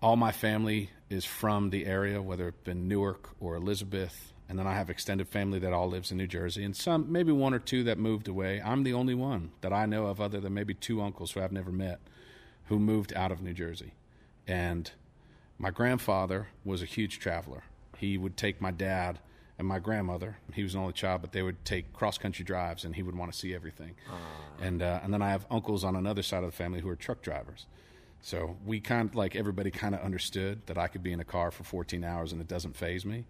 All 0.00 0.16
my 0.16 0.32
family 0.32 0.90
is 1.08 1.24
from 1.24 1.70
the 1.70 1.86
area, 1.86 2.20
whether 2.20 2.48
it 2.48 2.64
been 2.64 2.88
Newark 2.88 3.30
or 3.40 3.54
Elizabeth. 3.54 4.32
And 4.48 4.58
then 4.58 4.66
I 4.66 4.74
have 4.74 4.90
extended 4.90 5.28
family 5.28 5.58
that 5.60 5.72
all 5.72 5.88
lives 5.88 6.10
in 6.10 6.18
New 6.18 6.26
Jersey, 6.26 6.62
and 6.64 6.76
some, 6.76 7.10
maybe 7.10 7.32
one 7.32 7.54
or 7.54 7.58
two 7.58 7.84
that 7.84 7.98
moved 7.98 8.28
away. 8.28 8.60
I'm 8.62 8.82
the 8.82 8.92
only 8.92 9.14
one 9.14 9.52
that 9.62 9.72
I 9.72 9.86
know 9.86 10.06
of, 10.06 10.20
other 10.20 10.40
than 10.40 10.52
maybe 10.52 10.74
two 10.74 11.00
uncles 11.00 11.32
who 11.32 11.40
I've 11.40 11.52
never 11.52 11.72
met, 11.72 12.00
who 12.66 12.78
moved 12.78 13.14
out 13.14 13.32
of 13.32 13.40
New 13.40 13.54
Jersey. 13.54 13.94
And 14.46 14.90
my 15.62 15.70
grandfather 15.70 16.48
was 16.64 16.82
a 16.82 16.86
huge 16.86 17.20
traveler. 17.20 17.62
He 17.96 18.18
would 18.18 18.36
take 18.36 18.60
my 18.60 18.72
dad 18.72 19.20
and 19.58 19.68
my 19.68 19.78
grandmother. 19.78 20.38
He 20.52 20.64
was 20.64 20.74
an 20.74 20.80
only 20.80 20.92
child, 20.92 21.20
but 21.20 21.30
they 21.30 21.40
would 21.40 21.64
take 21.64 21.92
cross 21.92 22.18
country 22.18 22.44
drives, 22.44 22.84
and 22.84 22.96
he 22.96 23.02
would 23.04 23.16
want 23.16 23.32
to 23.32 23.38
see 23.38 23.54
everything. 23.54 23.94
And 24.60 24.82
uh, 24.82 24.98
and 25.04 25.14
then 25.14 25.22
I 25.22 25.30
have 25.30 25.46
uncles 25.52 25.84
on 25.84 25.94
another 25.94 26.22
side 26.22 26.42
of 26.42 26.50
the 26.50 26.56
family 26.56 26.80
who 26.80 26.88
are 26.88 26.96
truck 26.96 27.22
drivers. 27.22 27.66
So 28.22 28.56
we 28.66 28.80
kind 28.80 29.08
of 29.08 29.14
like 29.14 29.36
everybody 29.36 29.70
kind 29.70 29.94
of 29.94 30.00
understood 30.00 30.62
that 30.66 30.78
I 30.78 30.88
could 30.88 31.02
be 31.02 31.12
in 31.12 31.20
a 31.20 31.24
car 31.24 31.52
for 31.52 31.64
14 31.64 32.04
hours 32.04 32.32
and 32.32 32.40
it 32.40 32.48
doesn't 32.48 32.76
phase 32.76 33.04
me. 33.04 33.24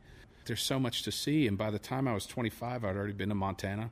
There's 0.47 0.62
so 0.62 0.80
much 0.80 1.03
to 1.03 1.12
see, 1.12 1.47
and 1.47 1.57
by 1.59 1.70
the 1.70 1.78
time 1.78 2.09
I 2.09 2.14
was 2.14 2.26
25, 2.26 2.85
I'd 2.85 2.97
already 2.97 3.12
been 3.12 3.28
to 3.28 3.35
Montana, 3.35 3.91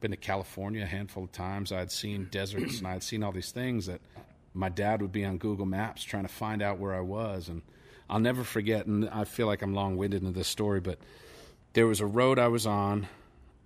been 0.00 0.10
to 0.10 0.16
California 0.18 0.82
a 0.82 0.86
handful 0.86 1.24
of 1.24 1.32
times. 1.32 1.72
I 1.72 1.78
had 1.78 1.90
seen 1.90 2.28
deserts 2.30 2.78
and 2.78 2.86
I 2.86 2.92
had 2.92 3.02
seen 3.02 3.22
all 3.22 3.32
these 3.32 3.52
things 3.52 3.86
that 3.86 4.02
my 4.54 4.68
dad 4.68 5.02
would 5.02 5.12
be 5.12 5.24
on 5.24 5.38
Google 5.38 5.66
Maps 5.66 6.02
trying 6.02 6.24
to 6.24 6.32
find 6.32 6.62
out 6.62 6.78
where 6.78 6.94
I 6.94 7.00
was. 7.00 7.48
And 7.48 7.62
I'll 8.08 8.20
never 8.20 8.44
forget, 8.44 8.86
and 8.86 9.08
I 9.08 9.24
feel 9.24 9.46
like 9.46 9.62
I'm 9.62 9.74
long 9.74 9.96
winded 9.96 10.22
in 10.22 10.32
this 10.32 10.48
story, 10.48 10.80
but 10.80 10.98
there 11.72 11.86
was 11.86 12.00
a 12.00 12.06
road 12.06 12.38
I 12.38 12.48
was 12.48 12.66
on 12.66 13.06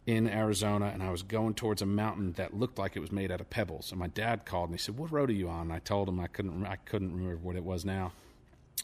in 0.06 0.28
Arizona, 0.28 0.90
and 0.92 1.02
I 1.02 1.10
was 1.10 1.22
going 1.22 1.54
towards 1.54 1.80
a 1.80 1.86
mountain 1.86 2.32
that 2.32 2.52
looked 2.52 2.78
like 2.78 2.94
it 2.94 3.00
was 3.00 3.10
made 3.10 3.30
out 3.30 3.40
of 3.40 3.48
pebbles. 3.48 3.90
And 3.90 3.98
my 3.98 4.08
dad 4.08 4.44
called 4.44 4.68
and 4.68 4.78
he 4.78 4.82
said, 4.82 4.98
"What 4.98 5.10
road 5.10 5.30
are 5.30 5.34
you 5.34 5.48
on?" 5.48 5.62
And 5.62 5.72
I 5.72 5.78
told 5.78 6.08
him 6.08 6.20
I 6.20 6.26
couldn't, 6.26 6.66
I 6.66 6.76
couldn't 6.76 7.14
remember 7.14 7.38
what 7.38 7.56
it 7.56 7.64
was 7.64 7.86
now. 7.86 8.12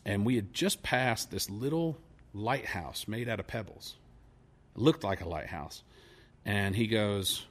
And 0.07 0.24
we 0.24 0.36
had 0.36 0.55
just 0.55 0.82
passed 0.82 1.30
this 1.30 1.51
little 1.51 1.98
lighthouse 2.32 3.07
made 3.07 3.28
out 3.28 3.40
of 3.40 3.46
pebbles. 3.46 3.96
It 4.74 4.80
looked 4.80 5.05
like 5.05 5.20
a 5.20 5.28
lighthouse. 5.28 5.82
And 6.44 6.74
he 6.74 6.86
goes, 6.86 7.44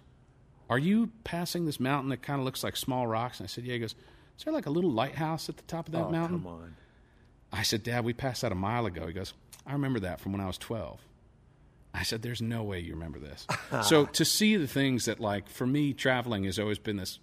Are 0.68 0.80
you 0.80 1.12
passing 1.24 1.66
this 1.66 1.80
mountain 1.80 2.10
that 2.10 2.24
kind 2.24 2.39
of 2.39 2.45
looks 2.45 2.64
like 2.64 2.76
small 2.76 3.06
rocks? 3.06 3.39
And 3.39 3.45
I 3.45 3.50
said, 3.50 3.66
Yeah. 3.66 3.74
He 3.74 3.80
goes, 3.80 3.95
Is 4.40 4.46
there 4.46 4.54
like 4.54 4.68
a 4.68 4.70
little 4.70 4.90
lighthouse 4.90 5.50
at 5.50 5.58
the 5.58 5.64
top 5.64 5.88
of 5.88 5.92
that 5.92 6.06
oh, 6.06 6.12
mountain? 6.12 6.38
come 6.38 6.48
on. 6.48 6.76
I 7.52 7.62
said, 7.62 7.84
Dad, 7.84 8.06
we 8.06 8.14
passed 8.14 8.42
that 8.44 8.54
a 8.54 8.56
mile 8.56 8.86
ago. 8.86 9.06
He 9.06 9.12
goes, 9.12 9.34
I 9.68 9.74
remember 9.74 10.00
that 10.00 10.22
from 10.22 10.32
when 10.32 10.40
I 10.40 10.48
was 10.48 10.58
12. 10.58 10.98
I 11.94 12.04
said, 12.04 12.22
There's 12.22 12.42
no 12.42 12.64
way 12.64 12.80
you 12.80 12.94
remember 12.94 13.20
this. 13.20 13.46
so 13.84 14.06
to 14.06 14.24
see 14.24 14.56
the 14.56 14.68
things 14.68 15.06
that, 15.06 15.20
like, 15.20 15.50
for 15.50 15.68
me, 15.68 15.92
traveling 15.92 16.46
has 16.46 16.58
always 16.58 16.80
been 16.80 16.96
this 16.96 17.20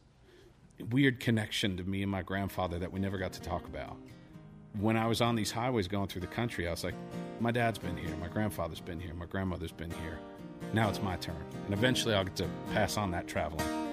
weird 0.91 1.19
connection 1.19 1.79
to 1.79 1.85
me 1.85 2.03
and 2.03 2.12
my 2.12 2.21
grandfather 2.21 2.79
that 2.81 2.93
we 2.93 3.01
never 3.01 3.17
got 3.17 3.33
to 3.33 3.41
talk 3.41 3.64
about. 3.64 3.97
When 4.79 4.99
I 4.99 5.07
was 5.07 5.23
on 5.23 5.37
these 5.37 5.51
highways 5.51 5.89
going 5.89 6.09
through 6.09 6.21
the 6.21 6.27
country, 6.27 6.69
I 6.69 6.71
was 6.71 6.85
like, 6.85 6.95
My 7.41 7.51
dad's 7.51 7.79
been 7.79 7.97
here, 7.97 8.14
my 8.17 8.29
grandfather's 8.29 8.81
been 8.81 9.01
here, 9.01 9.14
my 9.14 9.25
grandmother's 9.25 9.73
been 9.73 9.91
here. 9.91 10.19
Now 10.75 10.91
it's 10.91 11.01
my 11.01 11.17
turn. 11.17 11.43
And 11.64 11.73
eventually 11.73 12.14
I'll 12.14 12.25
get 12.25 12.37
to 12.37 12.49
pass 12.75 12.99
on 12.99 13.11
that 13.12 13.27
traveling. 13.27 13.87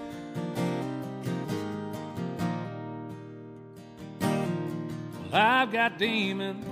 I've 5.35 5.71
got 5.71 5.97
demons, 5.97 6.63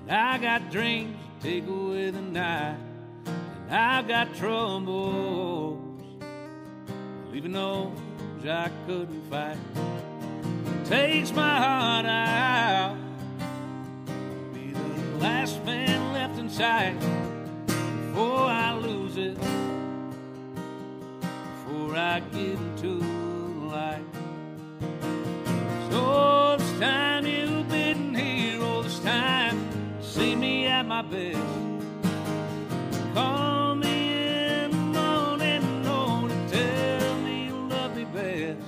and 0.00 0.10
I 0.10 0.38
got 0.38 0.72
dreams 0.72 1.16
to 1.40 1.48
take 1.48 1.68
away 1.68 2.10
the 2.10 2.20
night, 2.20 2.74
and 3.68 3.76
I've 3.76 4.08
got 4.08 4.34
troubles, 4.34 5.78
leaving 7.30 7.52
those 7.52 7.96
I 8.44 8.70
couldn't 8.86 9.30
fight. 9.30 9.56
Takes 10.86 11.30
my 11.32 11.58
heart 11.58 12.06
out, 12.06 12.96
be 14.52 14.72
the 14.72 15.18
last 15.18 15.64
man 15.64 16.12
left 16.12 16.40
inside 16.40 16.98
before 18.08 18.46
I 18.46 18.74
lose 18.74 19.16
it, 19.16 19.38
before 21.30 21.94
I 21.94 22.18
get 22.32 22.58
into 22.58 22.98
the 22.98 23.27
time 26.78 27.26
you've 27.26 27.68
been 27.68 28.14
here 28.14 28.62
all 28.62 28.82
this 28.82 29.00
time, 29.00 29.58
see 30.00 30.36
me 30.36 30.66
at 30.66 30.86
my 30.86 31.02
best. 31.02 31.38
Call 33.14 33.74
me 33.74 34.12
in 34.62 34.70
the 34.70 34.76
morning, 34.76 35.84
Lord, 35.84 36.30
and 36.30 36.48
tell 36.48 37.18
me 37.18 37.46
you 37.46 37.68
love 37.68 37.96
me 37.96 38.04
best. 38.04 38.62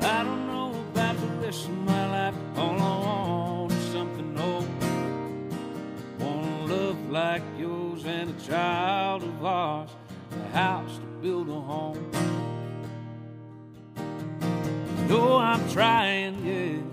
I 0.00 0.22
don't 0.24 0.46
know 0.46 0.70
about 0.92 1.20
the 1.20 1.26
rest 1.44 1.66
of 1.66 1.76
my 1.76 2.10
life, 2.10 2.34
all 2.56 2.80
I 2.80 2.98
want 3.06 3.72
is 3.72 3.92
something 3.92 4.40
old. 4.40 4.68
Want 6.20 6.70
a 6.70 6.74
love 6.74 7.10
like 7.10 7.42
yours 7.58 8.06
and 8.06 8.30
a 8.30 8.46
child 8.46 9.24
of 9.24 9.44
ours, 9.44 9.90
a 10.32 10.56
house 10.56 10.96
to 10.96 11.06
build 11.20 11.50
a 11.50 11.60
home. 11.60 12.09
Know 15.10 15.38
I'm 15.38 15.68
trying, 15.70 16.36
yes. 16.46 16.84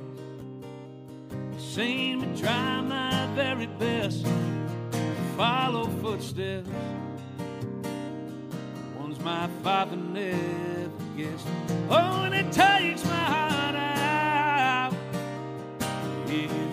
Seen 1.64 2.22
me 2.22 2.28
try 2.36 2.82
my 2.82 3.28
very 3.36 3.68
best 3.68 4.26
to 4.26 5.16
follow 5.38 5.86
footsteps. 6.02 6.68
Ones 8.98 9.20
my 9.20 9.48
father 9.62 9.98
never 9.98 10.90
guessed. 11.16 11.46
Oh, 11.92 12.24
and 12.24 12.34
it 12.34 12.52
takes 12.52 13.06
my 13.06 13.24
heart 13.36 13.76
out. 13.76 14.94
Yeah, 16.28 16.67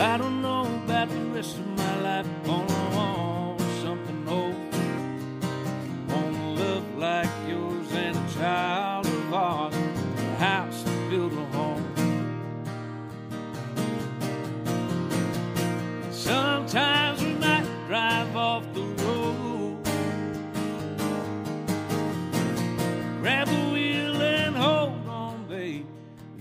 I 0.00 0.16
don't 0.16 0.40
know 0.42 0.64
about 0.84 1.08
the 1.08 1.16
rest 1.34 1.58
of 1.58 1.66
my 1.66 2.00
life, 2.00 2.26
I 2.44 2.48
want 2.94 3.60
something 3.82 4.28
old. 4.28 4.54
Want 6.08 6.36
a 6.36 6.62
love 6.62 6.98
like 6.98 7.28
yours 7.48 7.92
and 7.92 8.16
a 8.16 8.34
child 8.34 9.06
of 9.06 9.34
ours, 9.34 9.74
a 9.74 10.36
house 10.36 10.84
to 10.84 10.90
build 11.10 11.32
a 11.32 11.44
home. 11.46 11.84
Sometimes 16.12 17.20
we 17.20 17.34
might 17.34 17.66
drive 17.88 18.36
off 18.36 18.72
the 18.74 18.82
road. 19.02 19.84
Grab 23.20 23.48
the 23.48 23.70
wheel 23.72 24.22
and 24.22 24.54
hold 24.54 25.08
on, 25.08 25.44
babe. 25.48 25.86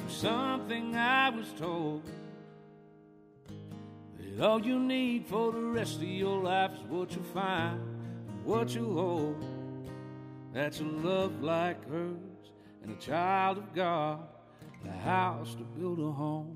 Something 0.07 0.95
I 0.95 1.31
was 1.31 1.47
told. 1.57 1.96
That 4.37 4.45
all 4.47 4.63
you 4.63 4.79
need 4.79 5.25
for 5.25 5.51
the 5.51 5.59
rest 5.59 5.95
of 5.95 6.03
your 6.03 6.43
life 6.43 6.71
is 6.73 6.83
what 6.83 7.11
you 7.11 7.23
find 7.33 7.81
and 8.29 8.45
what 8.45 8.69
you 8.75 8.93
hold. 8.93 9.43
That's 10.53 10.79
a 10.79 10.83
love 10.83 11.41
like 11.41 11.89
hers 11.89 12.51
and 12.83 12.91
a 12.91 12.99
child 12.99 13.57
of 13.57 13.73
God, 13.73 14.27
and 14.83 14.93
a 14.93 14.97
house 14.97 15.55
to 15.55 15.63
build 15.63 15.97
a 15.99 16.11
home. 16.11 16.55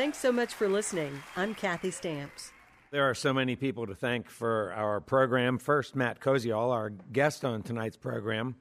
Thanks 0.00 0.16
so 0.16 0.32
much 0.32 0.54
for 0.54 0.66
listening. 0.66 1.22
I'm 1.36 1.54
Kathy 1.54 1.90
Stamps. 1.90 2.52
There 2.90 3.10
are 3.10 3.14
so 3.14 3.34
many 3.34 3.54
people 3.54 3.86
to 3.86 3.94
thank 3.94 4.30
for 4.30 4.72
our 4.72 4.98
program. 4.98 5.58
First, 5.58 5.94
Matt 5.94 6.20
Koziol, 6.20 6.72
our 6.72 6.88
guest 6.88 7.44
on 7.44 7.62
tonight's 7.62 7.98
program. 7.98 8.56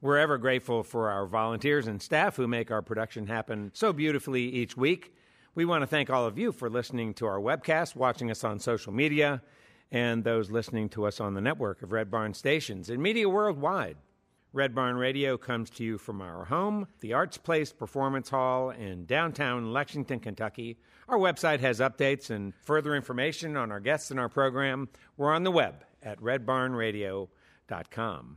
We're 0.00 0.18
ever 0.18 0.38
grateful 0.38 0.84
for 0.84 1.10
our 1.10 1.26
volunteers 1.26 1.88
and 1.88 2.00
staff 2.00 2.36
who 2.36 2.46
make 2.46 2.70
our 2.70 2.80
production 2.80 3.26
happen 3.26 3.72
so 3.74 3.92
beautifully 3.92 4.42
each 4.42 4.76
week. 4.76 5.16
We 5.56 5.64
want 5.64 5.82
to 5.82 5.88
thank 5.88 6.10
all 6.10 6.26
of 6.28 6.38
you 6.38 6.52
for 6.52 6.70
listening 6.70 7.12
to 7.14 7.26
our 7.26 7.40
webcast, 7.40 7.96
watching 7.96 8.30
us 8.30 8.44
on 8.44 8.60
social 8.60 8.92
media, 8.92 9.42
and 9.90 10.22
those 10.22 10.48
listening 10.48 10.90
to 10.90 11.06
us 11.06 11.18
on 11.18 11.34
the 11.34 11.40
network 11.40 11.82
of 11.82 11.90
Red 11.90 12.08
Barn 12.08 12.34
stations 12.34 12.88
and 12.88 13.02
media 13.02 13.28
worldwide. 13.28 13.96
Red 14.54 14.72
Barn 14.72 14.96
Radio 14.96 15.36
comes 15.36 15.68
to 15.70 15.82
you 15.82 15.98
from 15.98 16.22
our 16.22 16.44
home, 16.44 16.86
the 17.00 17.12
Arts 17.12 17.36
Place 17.36 17.72
Performance 17.72 18.30
Hall 18.30 18.70
in 18.70 19.04
downtown 19.04 19.72
Lexington, 19.72 20.20
Kentucky. 20.20 20.78
Our 21.08 21.18
website 21.18 21.58
has 21.58 21.80
updates 21.80 22.30
and 22.30 22.54
further 22.62 22.94
information 22.94 23.56
on 23.56 23.72
our 23.72 23.80
guests 23.80 24.12
and 24.12 24.20
our 24.20 24.28
program. 24.28 24.90
We're 25.16 25.34
on 25.34 25.42
the 25.42 25.50
web 25.50 25.84
at 26.04 26.20
redbarnradio.com. 26.20 28.36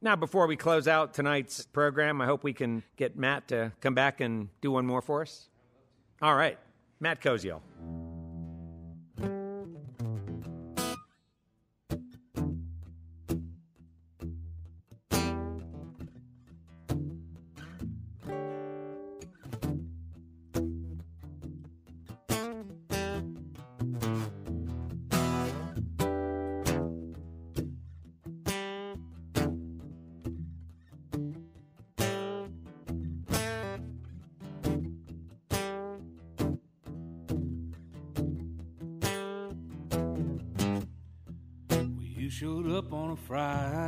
Now, 0.00 0.14
before 0.14 0.46
we 0.46 0.54
close 0.54 0.86
out 0.86 1.12
tonight's 1.12 1.66
program, 1.66 2.20
I 2.20 2.26
hope 2.26 2.44
we 2.44 2.52
can 2.52 2.84
get 2.94 3.16
Matt 3.16 3.48
to 3.48 3.72
come 3.80 3.94
back 3.94 4.20
and 4.20 4.48
do 4.60 4.70
one 4.70 4.86
more 4.86 5.02
for 5.02 5.22
us. 5.22 5.48
All 6.22 6.36
right, 6.36 6.56
Matt 7.00 7.20
Koziol. 7.20 7.62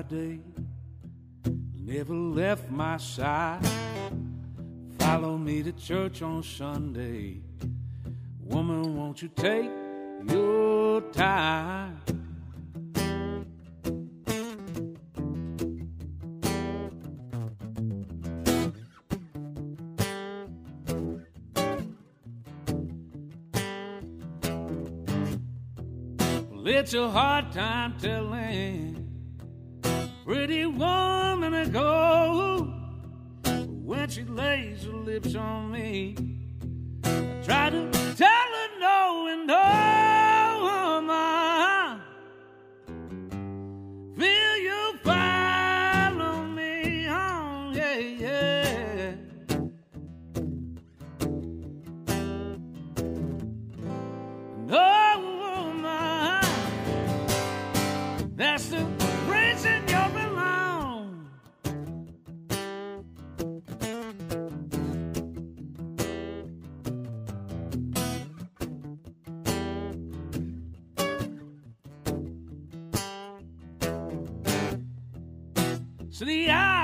Friday, 0.09 0.41
never 1.75 2.15
left 2.15 2.71
my 2.71 2.97
side. 2.97 3.61
Follow 4.99 5.37
me 5.37 5.63
to 5.63 5.73
church 5.73 6.23
on 6.23 6.43
Sunday. 6.43 7.41
Woman, 8.41 8.97
won't 8.97 9.21
you 9.21 9.29
take 9.29 9.71
your 10.31 11.03
time? 11.13 12.01
It's 26.65 26.95
a 26.95 27.11
hard 27.11 27.53
time 27.53 27.99
telling 27.99 28.98
pretty 30.29 30.67
woman 30.67 31.53
to 31.53 31.71
go 31.71 32.71
when 33.83 34.07
she 34.11 34.25
lays 34.25 34.85
her 34.85 34.93
lips 34.93 35.35
on 35.35 35.73
me. 35.73 36.15
I 37.03 37.41
try 37.43 37.71
to 37.71 37.91
tell 38.15 38.29
her 38.29 38.69
no 38.79 39.27
and 39.31 39.47
no, 39.47 39.98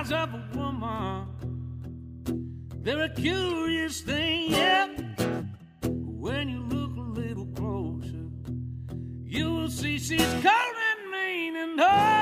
eyes 0.05 0.13
of 0.13 0.35
a 0.35 0.43
woman, 0.57 1.27
they're 2.83 3.05
a 3.05 3.09
curious 3.09 4.01
thing, 4.03 4.51
yeah. 4.51 4.89
When 5.87 6.49
you 6.49 6.61
look 6.63 6.97
a 6.97 7.01
little 7.01 7.47
closer, 7.47 8.29
you 9.25 9.51
will 9.51 9.71
see 9.71 9.99
she's 9.99 10.21
and 10.21 11.11
mean 11.11 11.57
and 11.57 11.81
oh, 11.81 12.14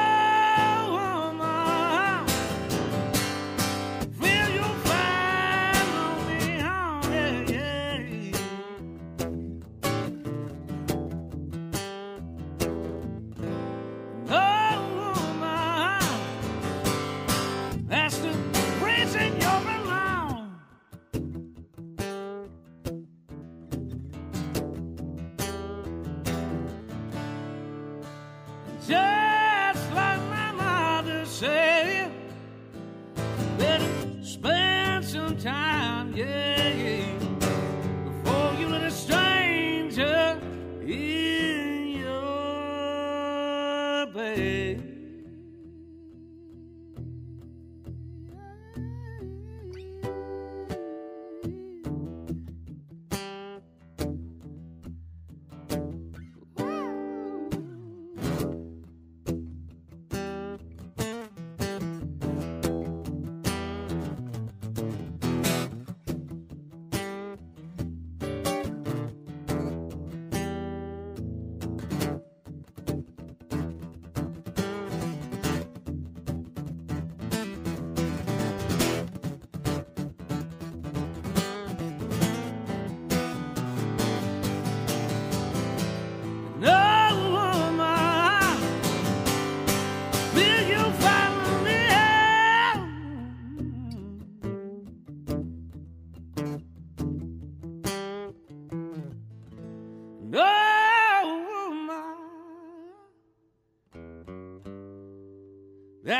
time, 35.43 36.12
yeah, 36.14 36.51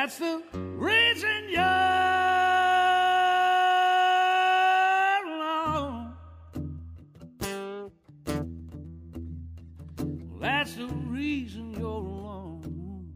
that's 0.03 0.19
the 0.19 0.43
reason 0.53 1.49
you're 1.49 1.63
alone. 5.33 6.17
That's 10.41 10.75
the 10.75 10.89
reason 10.89 11.75
you're 11.75 11.87
alone. 11.87 13.13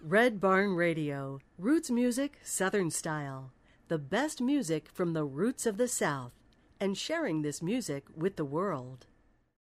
Red 0.00 0.40
Barn 0.40 0.74
Radio, 0.74 1.38
roots 1.58 1.92
music, 1.92 2.40
Southern 2.42 2.90
style. 2.90 3.52
The 3.92 3.98
best 3.98 4.40
music 4.40 4.88
from 4.88 5.12
the 5.12 5.26
roots 5.26 5.66
of 5.66 5.76
the 5.76 5.86
South, 5.86 6.32
and 6.80 6.96
sharing 6.96 7.42
this 7.42 7.60
music 7.60 8.04
with 8.16 8.36
the 8.36 8.44
world. 8.46 9.04